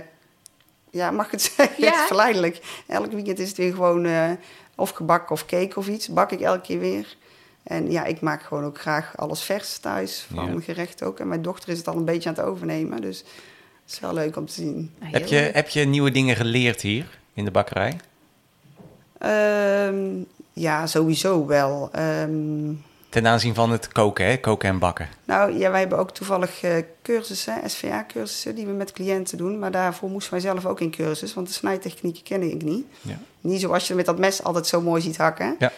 ja, 0.91 1.11
mag 1.11 1.25
ik 1.25 1.31
het 1.31 1.41
zeggen? 1.57 1.75
Ja. 1.83 1.85
Het 1.91 1.99
is 1.99 2.05
verleidelijk. 2.07 2.61
Elk 2.87 3.11
weekend 3.11 3.39
is 3.39 3.47
het 3.47 3.57
weer 3.57 3.71
gewoon 3.73 4.05
eh, 4.05 4.31
of 4.75 4.89
gebak 4.89 5.29
of 5.29 5.45
cake 5.45 5.75
of 5.75 5.87
iets. 5.87 6.07
Bak 6.07 6.31
ik 6.31 6.41
elke 6.41 6.61
keer 6.61 6.79
weer. 6.79 7.15
En 7.63 7.91
ja, 7.91 8.03
ik 8.05 8.21
maak 8.21 8.43
gewoon 8.43 8.63
ook 8.63 8.79
graag 8.79 9.17
alles 9.17 9.43
vers 9.43 9.77
thuis, 9.77 10.25
van 10.33 10.53
Ja. 10.53 10.59
gerecht 10.59 11.03
ook. 11.03 11.19
En 11.19 11.27
mijn 11.27 11.41
dochter 11.41 11.69
is 11.69 11.77
het 11.77 11.87
al 11.87 11.95
een 11.95 12.05
beetje 12.05 12.29
aan 12.29 12.35
het 12.35 12.43
overnemen, 12.45 13.01
dus 13.01 13.17
het 13.83 13.91
is 13.93 13.99
wel 13.99 14.13
leuk 14.13 14.35
om 14.35 14.45
te 14.45 14.53
zien. 14.53 14.93
Heb 14.99 15.25
je, 15.27 15.35
leuk. 15.35 15.53
heb 15.53 15.69
je 15.69 15.85
nieuwe 15.85 16.11
dingen 16.11 16.35
geleerd 16.35 16.81
hier 16.81 17.19
in 17.33 17.45
de 17.45 17.51
bakkerij? 17.51 17.97
Ehm, 19.21 20.23
ja, 20.53 20.87
sowieso 20.87 21.45
wel. 21.45 21.89
Ehm, 21.91 22.73
Ten 23.09 23.27
aanzien 23.27 23.53
van 23.53 23.71
het 23.71 23.87
koken, 23.87 24.25
hè? 24.25 24.39
Koken 24.39 24.69
en 24.69 24.79
bakken. 24.79 25.07
Nou 25.25 25.57
ja, 25.57 25.71
wij 25.71 25.79
hebben 25.79 25.97
ook 25.97 26.11
toevallig 26.11 26.63
eh, 26.63 26.75
cursussen, 27.01 27.69
SVA-cursussen, 27.69 28.55
die 28.55 28.65
we 28.65 28.71
met 28.71 28.91
cliënten 28.91 29.37
doen. 29.37 29.59
Maar 29.59 29.71
daarvoor 29.71 30.09
moesten 30.09 30.31
wij 30.31 30.41
zelf 30.41 30.65
ook 30.65 30.79
in 30.79 30.91
cursus, 30.91 31.33
want 31.33 31.47
de 31.47 31.53
snijtechnieken 31.53 32.23
ken 32.23 32.41
ik 32.41 32.63
niet. 32.63 32.85
Ja. 33.01 33.17
Niet 33.41 33.61
zoals 33.61 33.87
je 33.87 33.95
met 33.95 34.05
dat 34.05 34.19
mes 34.19 34.43
altijd 34.43 34.67
zo 34.67 34.81
mooi 34.81 35.01
ziet 35.01 35.17
hakken. 35.17 35.55
Ja. 35.59 35.71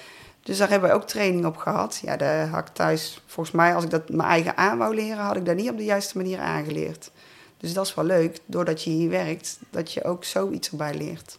Dus 0.43 0.57
daar 0.57 0.69
hebben 0.69 0.89
we 0.89 0.95
ook 0.95 1.07
training 1.07 1.45
op 1.45 1.57
gehad. 1.57 2.01
Ja, 2.03 2.45
had 2.45 2.67
ik 2.67 2.73
thuis, 2.73 3.21
volgens 3.25 3.55
mij, 3.55 3.75
als 3.75 3.83
ik 3.83 3.89
dat 3.89 4.09
mijn 4.09 4.29
eigen 4.29 4.57
aan 4.57 4.77
wou 4.77 4.95
leren, 4.95 5.23
had 5.23 5.35
ik 5.35 5.45
daar 5.45 5.55
niet 5.55 5.69
op 5.69 5.77
de 5.77 5.83
juiste 5.83 6.17
manier 6.17 6.39
aangeleerd. 6.39 7.11
Dus 7.57 7.73
dat 7.73 7.85
is 7.85 7.93
wel 7.93 8.05
leuk, 8.05 8.39
doordat 8.45 8.83
je 8.83 8.89
hier 8.89 9.09
werkt, 9.09 9.59
dat 9.69 9.91
je 9.91 10.03
ook 10.03 10.23
zoiets 10.23 10.69
erbij 10.69 10.93
leert. 10.93 11.37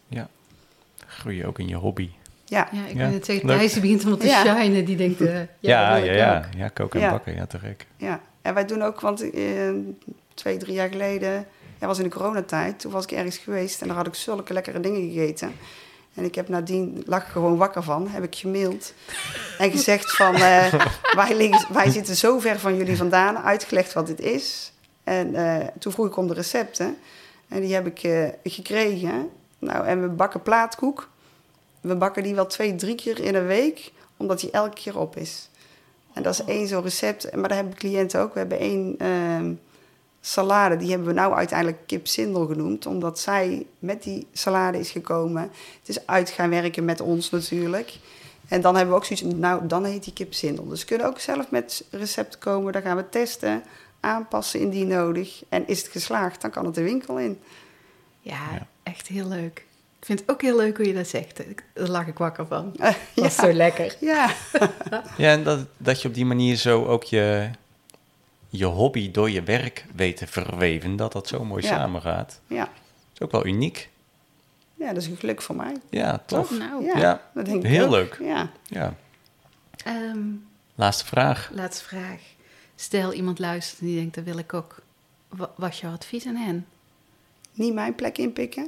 Groei 1.18 1.36
je 1.36 1.46
ook 1.46 1.58
in 1.58 1.68
je 1.68 1.74
hobby. 1.76 2.10
Ja, 2.44 2.68
Ja, 2.72 2.86
ik 2.86 2.94
Ja, 2.96 2.98
wil 3.08 3.12
het. 3.12 3.22
Thijs 3.24 3.72
die 3.72 3.80
begint 3.82 4.04
om 4.04 4.18
te 4.18 4.26
Ja. 4.26 4.42
shinen. 4.56 4.84
Die 4.84 4.96
denkt, 4.96 5.20
eh, 5.20 5.34
ja, 5.36 5.44
Ja, 5.60 5.94
dat 5.96 6.04
ja, 6.04 6.48
ja. 6.56 6.68
koken 6.68 7.00
en 7.00 7.06
Ja. 7.06 7.12
bakken. 7.12 7.34
Ja, 7.34 7.46
te 7.46 7.58
gek. 7.58 7.86
ja. 7.96 8.20
En 8.42 8.54
wij 8.54 8.64
doen 8.66 8.82
ook, 8.82 9.00
want 9.00 9.30
eh, 9.30 9.42
twee, 10.34 10.56
drie 10.56 10.74
jaar 10.74 10.88
geleden, 10.88 11.46
ja, 11.80 11.86
was 11.86 11.98
in 11.98 12.04
de 12.04 12.10
coronatijd, 12.10 12.80
toen 12.80 12.92
was 12.92 13.04
ik 13.04 13.10
ergens 13.12 13.38
geweest 13.38 13.80
en 13.82 13.86
daar 13.88 13.96
had 13.96 14.06
ik 14.06 14.14
zulke 14.14 14.52
lekkere 14.52 14.80
dingen 14.80 15.10
gegeten. 15.12 15.52
En 16.14 16.24
ik 16.24 16.34
heb 16.34 16.48
nadien, 16.48 17.02
lag 17.06 17.22
ik 17.22 17.28
gewoon 17.28 17.56
wakker 17.56 17.82
van, 17.82 18.08
heb 18.08 18.22
ik 18.24 18.34
gemaild 18.34 18.92
en 19.58 19.70
gezegd 19.70 20.16
van, 20.16 20.34
eh, 20.34 20.74
wij, 21.16 21.36
liggen, 21.36 21.72
wij 21.72 21.90
zitten 21.90 22.16
zo 22.16 22.38
ver 22.38 22.58
van 22.58 22.76
jullie 22.76 22.96
vandaan, 22.96 23.38
uitgelegd 23.38 23.92
wat 23.92 24.06
dit 24.06 24.20
is. 24.20 24.72
En 25.04 25.34
eh, 25.34 25.66
toen 25.78 25.92
vroeg 25.92 26.06
ik 26.06 26.16
om 26.16 26.26
de 26.28 26.34
recepten 26.34 26.96
en 27.48 27.60
die 27.60 27.74
heb 27.74 27.86
ik 27.86 28.02
eh, 28.02 28.28
gekregen. 28.42 29.28
Nou, 29.64 29.86
en 29.86 30.02
we 30.02 30.08
bakken 30.08 30.42
plaatkoek. 30.42 31.08
We 31.80 31.96
bakken 31.96 32.22
die 32.22 32.34
wel 32.34 32.46
twee, 32.46 32.74
drie 32.74 32.94
keer 32.94 33.20
in 33.20 33.34
een 33.34 33.46
week, 33.46 33.92
omdat 34.16 34.40
die 34.40 34.50
elke 34.50 34.74
keer 34.74 34.98
op 34.98 35.16
is. 35.16 35.48
En 36.12 36.22
dat 36.22 36.32
is 36.32 36.44
één 36.44 36.68
zo'n 36.68 36.82
recept. 36.82 37.34
Maar 37.36 37.48
daar 37.48 37.56
hebben 37.56 37.74
cliënten 37.74 38.20
ook. 38.20 38.32
We 38.32 38.38
hebben 38.38 38.58
één 38.58 38.94
ehm, 38.98 39.52
salade. 40.20 40.76
Die 40.76 40.90
hebben 40.90 41.06
we 41.06 41.14
nou 41.14 41.34
uiteindelijk 41.34 41.78
kipsindel 41.86 42.46
genoemd. 42.46 42.86
Omdat 42.86 43.18
zij 43.18 43.66
met 43.78 44.02
die 44.02 44.26
salade 44.32 44.78
is 44.78 44.90
gekomen. 44.90 45.42
Het 45.78 45.88
is 45.88 46.06
uit 46.06 46.30
gaan 46.30 46.50
werken 46.50 46.84
met 46.84 47.00
ons 47.00 47.30
natuurlijk. 47.30 47.98
En 48.48 48.60
dan 48.60 48.74
hebben 48.76 48.94
we 48.94 49.00
ook 49.00 49.06
zoiets... 49.06 49.36
Nou, 49.36 49.66
dan 49.66 49.84
heet 49.84 50.04
die 50.04 50.12
kipsindel. 50.12 50.68
Dus 50.68 50.80
we 50.80 50.86
kunnen 50.86 51.06
ook 51.06 51.18
zelf 51.18 51.50
met 51.50 51.84
recepten 51.90 52.38
komen. 52.38 52.72
Dan 52.72 52.82
gaan 52.82 52.96
we 52.96 53.08
testen, 53.08 53.62
aanpassen 54.00 54.60
indien 54.60 54.88
nodig. 54.88 55.42
En 55.48 55.66
is 55.66 55.82
het 55.82 55.90
geslaagd, 55.90 56.40
dan 56.40 56.50
kan 56.50 56.64
het 56.64 56.74
de 56.74 56.82
winkel 56.82 57.18
in. 57.18 57.40
Ja, 58.20 58.52
Ja. 58.52 58.66
Echt 58.84 59.06
heel 59.06 59.28
leuk. 59.28 59.64
Ik 59.98 60.04
vind 60.10 60.20
het 60.20 60.30
ook 60.30 60.42
heel 60.42 60.56
leuk 60.56 60.76
hoe 60.76 60.86
je 60.86 60.94
dat 60.94 61.08
zegt. 61.08 61.42
Daar 61.72 61.88
lag 61.88 62.06
ik 62.06 62.18
wakker 62.18 62.46
van. 62.46 62.72
Dat 62.76 62.96
ja. 63.14 63.24
is 63.24 63.34
zo 63.34 63.52
lekker. 63.52 63.96
Ja. 64.00 64.30
Ja, 65.16 65.30
en 65.32 65.44
dat, 65.44 65.66
dat 65.76 66.02
je 66.02 66.08
op 66.08 66.14
die 66.14 66.24
manier 66.24 66.56
zo 66.56 66.84
ook 66.84 67.04
je, 67.04 67.50
je 68.48 68.64
hobby 68.64 69.10
door 69.10 69.30
je 69.30 69.42
werk 69.42 69.84
weet 69.94 70.16
te 70.16 70.26
verweven. 70.26 70.96
Dat 70.96 71.12
dat 71.12 71.28
zo 71.28 71.44
mooi 71.44 71.62
Ja. 71.62 71.68
samengaat. 71.68 72.40
ja. 72.46 72.68
is 73.14 73.20
ook 73.20 73.30
wel 73.30 73.46
uniek. 73.46 73.88
Ja, 74.74 74.92
dat 74.92 75.02
is 75.02 75.08
een 75.08 75.16
geluk 75.16 75.42
voor 75.42 75.56
mij. 75.56 75.76
Ja, 75.90 76.22
tof. 76.26 76.50
Nou, 76.58 76.84
Ja, 76.84 76.98
Ja, 76.98 77.22
dat 77.34 77.44
denk 77.44 77.62
ik 77.64 77.70
heel 77.70 77.84
ook. 77.86 77.90
leuk. 77.92 78.18
Ja. 78.20 78.50
Ja. 78.66 78.94
ehm, 79.84 80.18
Laatste 80.74 81.04
vraag. 81.04 81.50
laatste 81.52 81.84
vraag. 81.84 82.20
Stel 82.76 83.12
iemand 83.12 83.38
luistert 83.38 83.80
en 83.80 83.86
die 83.86 83.96
denkt, 83.96 84.14
dat 84.14 84.24
wil 84.24 84.38
ik 84.38 84.54
ook. 84.54 84.82
Wa- 85.28 85.50
Was 85.56 85.80
jouw 85.80 85.92
advies 85.92 86.26
aan 86.26 86.36
hen? 86.36 86.66
Niet 87.54 87.74
mijn 87.74 87.94
plek 87.94 88.18
inpikken. 88.18 88.66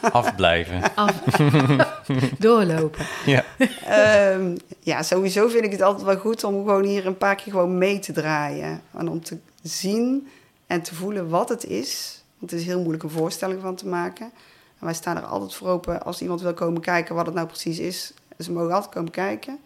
Afblijven. 0.00 0.82
Af. 0.94 1.20
Doorlopen. 2.38 3.06
Ja. 3.26 3.44
Ehm, 3.84 4.56
ja, 4.80 5.02
sowieso 5.02 5.48
vind 5.48 5.64
ik 5.64 5.72
het 5.72 5.82
altijd 5.82 6.04
wel 6.04 6.16
goed 6.16 6.44
om 6.44 6.54
gewoon 6.54 6.84
hier 6.84 7.06
een 7.06 7.18
paar 7.18 7.34
keer 7.34 7.52
gewoon 7.52 7.78
mee 7.78 7.98
te 7.98 8.12
draaien. 8.12 8.82
En 8.96 9.08
om 9.08 9.22
te 9.22 9.38
zien 9.62 10.28
en 10.66 10.82
te 10.82 10.94
voelen 10.94 11.28
wat 11.28 11.48
het 11.48 11.64
is. 11.64 12.22
Want 12.38 12.50
het 12.50 12.60
is 12.60 12.66
heel 12.66 12.78
moeilijk 12.78 13.02
een 13.02 13.10
voorstelling 13.10 13.60
van 13.60 13.74
te 13.74 13.86
maken. 13.86 14.30
En 14.78 14.84
wij 14.84 14.94
staan 14.94 15.16
er 15.16 15.22
altijd 15.22 15.54
voor 15.54 15.68
open 15.68 16.02
als 16.02 16.22
iemand 16.22 16.40
wil 16.40 16.54
komen 16.54 16.80
kijken 16.80 17.14
wat 17.14 17.26
het 17.26 17.34
nou 17.34 17.46
precies 17.46 17.78
is. 17.78 18.12
Ze 18.38 18.52
mogen 18.52 18.74
altijd 18.74 18.94
komen 18.94 19.10
kijken. 19.10 19.58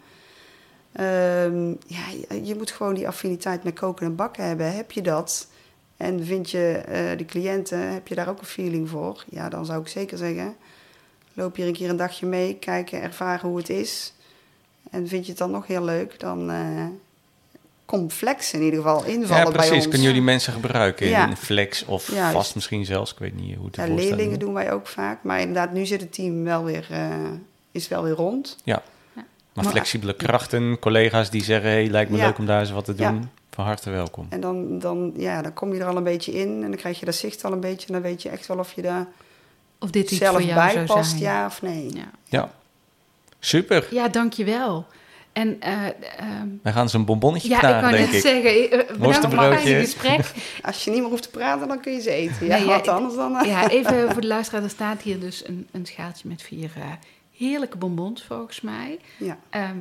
Ehm, 0.91 1.67
ja, 1.69 2.07
je, 2.29 2.45
je 2.45 2.55
moet 2.55 2.71
gewoon 2.71 2.93
die 2.93 3.07
affiniteit 3.07 3.63
met 3.63 3.79
koken 3.79 4.05
en 4.05 4.15
bakken 4.15 4.43
hebben. 4.43 4.75
Heb 4.75 4.91
je 4.91 5.01
dat? 5.01 5.47
En 5.97 6.25
vind 6.25 6.51
je 6.51 6.71
eh, 6.87 7.17
de 7.17 7.25
cliënten, 7.25 7.93
heb 7.93 8.07
je 8.07 8.15
daar 8.15 8.29
ook 8.29 8.39
een 8.39 8.45
feeling 8.45 8.89
voor? 8.89 9.23
Ja, 9.29 9.49
dan 9.49 9.65
zou 9.65 9.81
ik 9.81 9.87
zeker 9.87 10.17
zeggen, 10.17 10.55
loop 11.33 11.55
hier 11.55 11.67
een 11.67 11.73
keer 11.73 11.89
een 11.89 11.97
dagje 11.97 12.25
mee, 12.25 12.55
kijken, 12.55 13.01
ervaren 13.01 13.49
hoe 13.49 13.57
het 13.57 13.69
is. 13.69 14.13
En 14.91 15.07
vind 15.07 15.23
je 15.25 15.29
het 15.29 15.39
dan 15.39 15.51
nog 15.51 15.67
heel 15.67 15.83
leuk, 15.83 16.19
dan 16.19 16.49
eh 16.51 16.85
kom 17.85 18.09
Flex 18.09 18.53
in 18.53 18.61
ieder 18.61 18.79
geval 18.81 19.05
invallen 19.05 19.37
ja, 19.37 19.43
bij 19.43 19.51
precies. 19.53 19.71
ons. 19.75 19.87
Kunnen 19.87 20.07
jullie 20.07 20.21
mensen 20.21 20.53
gebruiken 20.53 21.07
Ja. 21.07 21.27
in 21.27 21.35
flex 21.37 21.85
of 21.85 22.03
vast 22.31 22.55
misschien 22.55 22.85
zelfs? 22.85 23.11
Ik 23.11 23.19
weet 23.19 23.35
niet 23.35 23.55
hoe 23.55 23.65
het 23.65 23.75
Ja, 23.75 23.85
leerlingen 23.87 24.39
doen 24.39 24.53
wij 24.53 24.71
ook 24.71 24.87
vaak. 24.87 25.23
Maar 25.23 25.39
inderdaad, 25.39 25.73
nu 25.73 25.85
zit 25.85 26.01
het 26.01 26.13
team 26.13 26.43
wel 26.43 26.63
weer, 26.63 26.87
eh, 26.91 27.09
is 27.71 27.87
wel 27.87 28.03
weer 28.03 28.13
rond. 28.13 28.57
Ja. 28.63 28.81
Ja. 29.15 29.25
Maar 29.53 29.65
flexibele 29.65 30.13
krachten, 30.15 30.79
collega's 30.79 31.29
die 31.29 31.43
zeggen... 31.43 31.69
hey, 31.69 31.87
lijkt 31.89 32.11
me 32.11 32.17
Ja. 32.17 32.25
leuk 32.25 32.37
om 32.37 32.45
daar 32.45 32.59
eens 32.59 32.71
wat 32.71 32.85
te 32.85 32.93
Ja. 32.97 33.11
doen. 33.11 33.29
Van 33.57 33.65
harte 33.65 33.89
welkom. 33.89 34.25
En 34.29 34.39
dan, 34.39 34.79
dan, 34.79 35.13
ja, 35.15 35.41
dan 35.41 35.53
kom 35.53 35.73
je 35.73 35.79
er 35.79 35.85
al 35.87 35.97
een 35.97 36.03
beetje 36.03 36.31
in 36.31 36.47
en 36.63 36.69
dan 36.69 36.75
krijg 36.75 36.99
je 36.99 37.05
dat 37.05 37.15
zicht 37.15 37.43
al 37.45 37.51
een 37.51 37.59
beetje. 37.59 37.87
En 37.87 37.93
dan 37.93 38.01
weet 38.01 38.21
je 38.21 38.29
echt 38.29 38.47
wel 38.47 38.57
of 38.57 38.73
je 38.73 38.81
daar 38.81 39.07
Of 39.79 39.89
dit 39.91 40.11
iets 40.11 40.19
zelf 40.21 40.35
voor 40.35 40.41
jou 40.45 40.55
bij 40.59 40.71
zou 40.71 40.85
past, 40.85 41.09
zijn. 41.09 41.21
ja 41.21 41.45
of 41.45 41.61
nee. 41.61 41.93
Ja, 41.93 42.09
Ja. 42.25 42.51
Super. 43.39 43.87
ja 43.91 44.07
dankjewel. 44.07 44.85
En 45.33 45.61
eh, 45.61 45.85
ehm, 45.85 46.47
Dan 46.63 46.73
gaan 46.73 46.89
ze 46.89 46.97
een 46.97 47.05
bonbonnetje 47.05 47.49
ja, 47.49 47.55
ik 47.55 47.61
knagen, 47.61 47.91
denk 47.91 48.05
net 48.05 48.15
ik. 48.15 48.21
zeggen, 48.21 48.71
eh, 48.71 48.95
bedankt 48.97 49.33
voor 49.33 49.43
het 49.43 49.59
gesprek. 49.59 50.31
Als 50.61 50.83
je 50.83 50.91
niet 50.91 50.99
meer 51.01 51.09
hoeft 51.09 51.23
te 51.23 51.29
praten, 51.29 51.67
dan 51.67 51.79
kun 51.81 51.93
je 51.93 52.01
ze 52.01 52.11
eten. 52.11 52.45
Ja, 52.45 52.55
Nee, 52.57 52.65
ja, 52.65 52.71
wat 52.71 52.79
ik- 52.85 52.87
anders 52.93 53.15
dan... 53.15 53.35
eh, 53.37 53.47
Ja, 53.47 53.69
even 53.69 54.05
voor 54.11 54.21
de 54.21 54.27
luisteraar, 54.27 54.63
er 54.63 54.69
staat 54.69 55.01
hier 55.01 55.19
dus 55.19 55.47
een, 55.47 55.67
een 55.71 55.85
schaaltje 55.85 56.27
met 56.27 56.41
vier 56.41 56.71
eh, 56.75 56.83
heerlijke 57.37 57.77
bonbons 57.77 58.23
volgens 58.23 58.61
mij. 58.61 58.99
ja. 59.17 59.37
Ehm, 59.49 59.77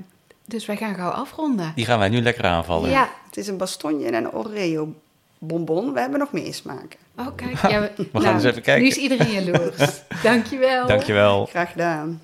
dus 0.47 0.67
wij 0.67 0.77
gaan 0.77 0.95
gauw 0.95 1.11
afronden. 1.11 1.73
Die 1.75 1.85
gaan 1.85 1.99
wij 1.99 2.09
nu 2.09 2.23
lekker 2.23 2.45
aanvallen. 2.45 2.91
Ja, 2.91 3.11
Het 3.27 3.37
is 3.37 3.49
een 3.49 3.57
bastonje 3.57 4.07
en 4.07 4.15
een 4.15 4.33
Oreo 4.33 4.95
bonbon. 5.39 5.93
We 5.93 6.01
hebben 6.01 6.19
nog 6.19 6.33
meer 6.33 6.55
smaken. 6.55 6.99
oh 7.17 7.27
kijk. 7.37 7.69
Ja, 7.69 7.81
we 7.81 7.93
We 8.13 8.21
gaan 8.21 8.35
eens 8.35 8.45
even 8.45 8.63
kijken. 8.63 8.83
Nu 8.83 8.89
is 8.89 8.97
iedereen 8.97 9.31
jaloers. 9.45 10.03
Dankjewel. 10.23 10.87
Dankjewel. 10.87 11.47
Graag 11.47 11.71
gedaan. 11.71 12.21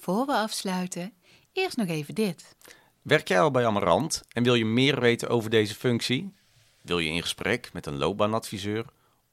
Voor 0.00 0.26
we 0.26 0.32
afsluiten, 0.32 1.12
eerst 1.52 1.76
nog 1.76 1.88
even 1.88 2.14
dit. 2.14 2.54
Werk 3.02 3.28
jij 3.28 3.40
al 3.40 3.50
bij 3.50 3.66
Amarant 3.66 4.22
en 4.32 4.42
wil 4.42 4.54
je 4.54 4.64
meer 4.64 5.00
weten 5.00 5.28
over 5.28 5.50
deze 5.50 5.74
functie? 5.74 6.34
Wil 6.82 6.98
je 6.98 7.10
in 7.10 7.22
gesprek 7.22 7.70
met 7.72 7.86
een 7.86 7.96
loopbaanadviseur? 7.96 8.84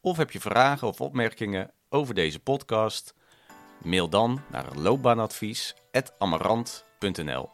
Of 0.02 0.18
heb 0.18 0.32
je 0.32 0.40
vragen 0.40 0.88
of 0.88 1.02
opmerkingen 1.02 1.72
over 1.90 2.14
deze 2.14 2.40
podcast? 2.40 3.14
Mail 3.82 4.10
dan 4.10 4.42
naar 4.52 4.66
loopbaanadvies.amarant.nl 5.96 7.50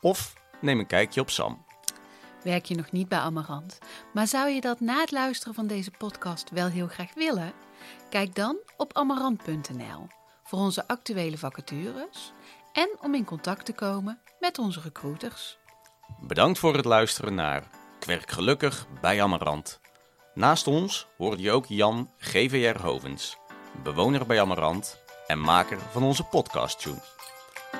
Of 0.00 0.34
neem 0.60 0.78
een 0.78 0.86
kijkje 0.86 1.20
op 1.20 1.30
Sam. 1.30 1.66
Werk 2.42 2.64
je 2.64 2.74
nog 2.74 2.92
niet 2.92 3.08
bij 3.08 3.18
Amarant, 3.18 3.78
maar 4.12 4.26
zou 4.26 4.48
je 4.48 4.60
dat 4.60 4.80
na 4.80 5.00
het 5.00 5.10
luisteren 5.10 5.54
van 5.54 5.66
deze 5.66 5.90
podcast 5.90 6.50
wel 6.50 6.68
heel 6.68 6.86
graag 6.86 7.14
willen? 7.14 7.52
Kijk 8.10 8.34
dan 8.34 8.56
op 8.76 8.96
amarant.nl 8.96 10.06
voor 10.42 10.58
onze 10.58 10.88
actuele 10.88 11.38
vacatures 11.38 12.32
en 12.72 12.88
om 13.00 13.14
in 13.14 13.24
contact 13.24 13.64
te 13.64 13.72
komen 13.72 14.20
met 14.40 14.58
onze 14.58 14.80
recruiters. 14.80 15.58
Bedankt 16.20 16.58
voor 16.58 16.76
het 16.76 16.84
luisteren 16.84 17.34
naar 17.34 17.70
Kwerk 17.98 18.30
Gelukkig 18.30 18.86
bij 19.00 19.22
Amarant. 19.22 19.80
Naast 20.34 20.66
ons 20.66 21.06
hoorde 21.16 21.42
je 21.42 21.50
ook 21.50 21.66
Jan 21.66 22.10
GVR 22.18 22.80
Hovens, 22.80 23.36
bewoner 23.82 24.26
bij 24.26 24.40
Amarant 24.40 25.02
en 25.26 25.40
maker 25.40 25.78
van 25.90 26.02
onze 26.02 26.24
podcast 26.24 26.80
tune. 26.80 27.17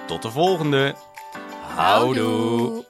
Tot 0.06 0.22
de 0.22 0.30
volgende. 0.30 0.94
Houdoe. 1.76 2.84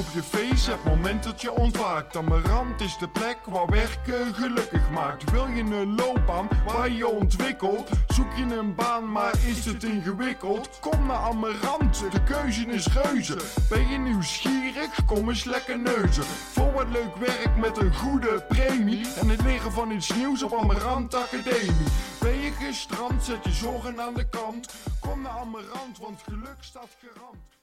Op 0.00 0.06
je 0.12 0.22
face, 0.22 0.70
het 0.70 0.84
moment 0.84 1.22
dat 1.22 1.40
je 1.40 1.52
ontwaakt. 1.52 2.16
Amarant 2.16 2.80
is 2.80 2.98
de 2.98 3.08
plek 3.08 3.38
waar 3.44 3.66
werken 3.66 4.34
gelukkig 4.34 4.90
maakt. 4.90 5.30
Wil 5.30 5.46
je 5.46 5.62
een 5.62 5.94
loopbaan 5.94 6.48
waar 6.66 6.90
je 6.90 7.08
ontwikkelt? 7.08 7.88
Zoek 8.08 8.32
je 8.36 8.42
een 8.42 8.74
baan, 8.74 9.12
maar 9.12 9.34
is 9.46 9.64
het 9.64 9.84
ingewikkeld? 9.84 10.78
Kom 10.80 11.06
naar 11.06 11.16
Amarant, 11.16 12.04
de 12.10 12.22
keuze 12.22 12.66
is 12.66 12.86
reuze. 12.86 13.36
Ben 13.68 13.88
je 13.88 13.98
nieuwsgierig? 13.98 15.04
Kom 15.06 15.28
eens 15.28 15.44
lekker 15.44 15.78
neuzen. 15.78 16.24
Voor 16.24 16.72
wat 16.72 16.88
leuk 16.88 17.16
werk 17.16 17.56
met 17.56 17.76
een 17.76 17.94
goede 17.94 18.44
premie. 18.48 19.06
En 19.20 19.28
het 19.28 19.42
leren 19.42 19.72
van 19.72 19.90
iets 19.90 20.14
nieuws 20.14 20.42
op 20.42 20.54
Amarant 20.54 21.14
Academie. 21.14 21.88
Ben 22.20 22.38
je 22.38 22.50
gestrand, 22.50 23.24
zet 23.24 23.44
je 23.44 23.52
zorgen 23.52 24.00
aan 24.00 24.14
de 24.14 24.28
kant. 24.28 24.74
Kom 25.00 25.22
naar 25.22 25.38
Amarant, 25.38 25.98
want 25.98 26.22
geluk 26.22 26.56
staat 26.60 26.96
garant. 27.00 27.59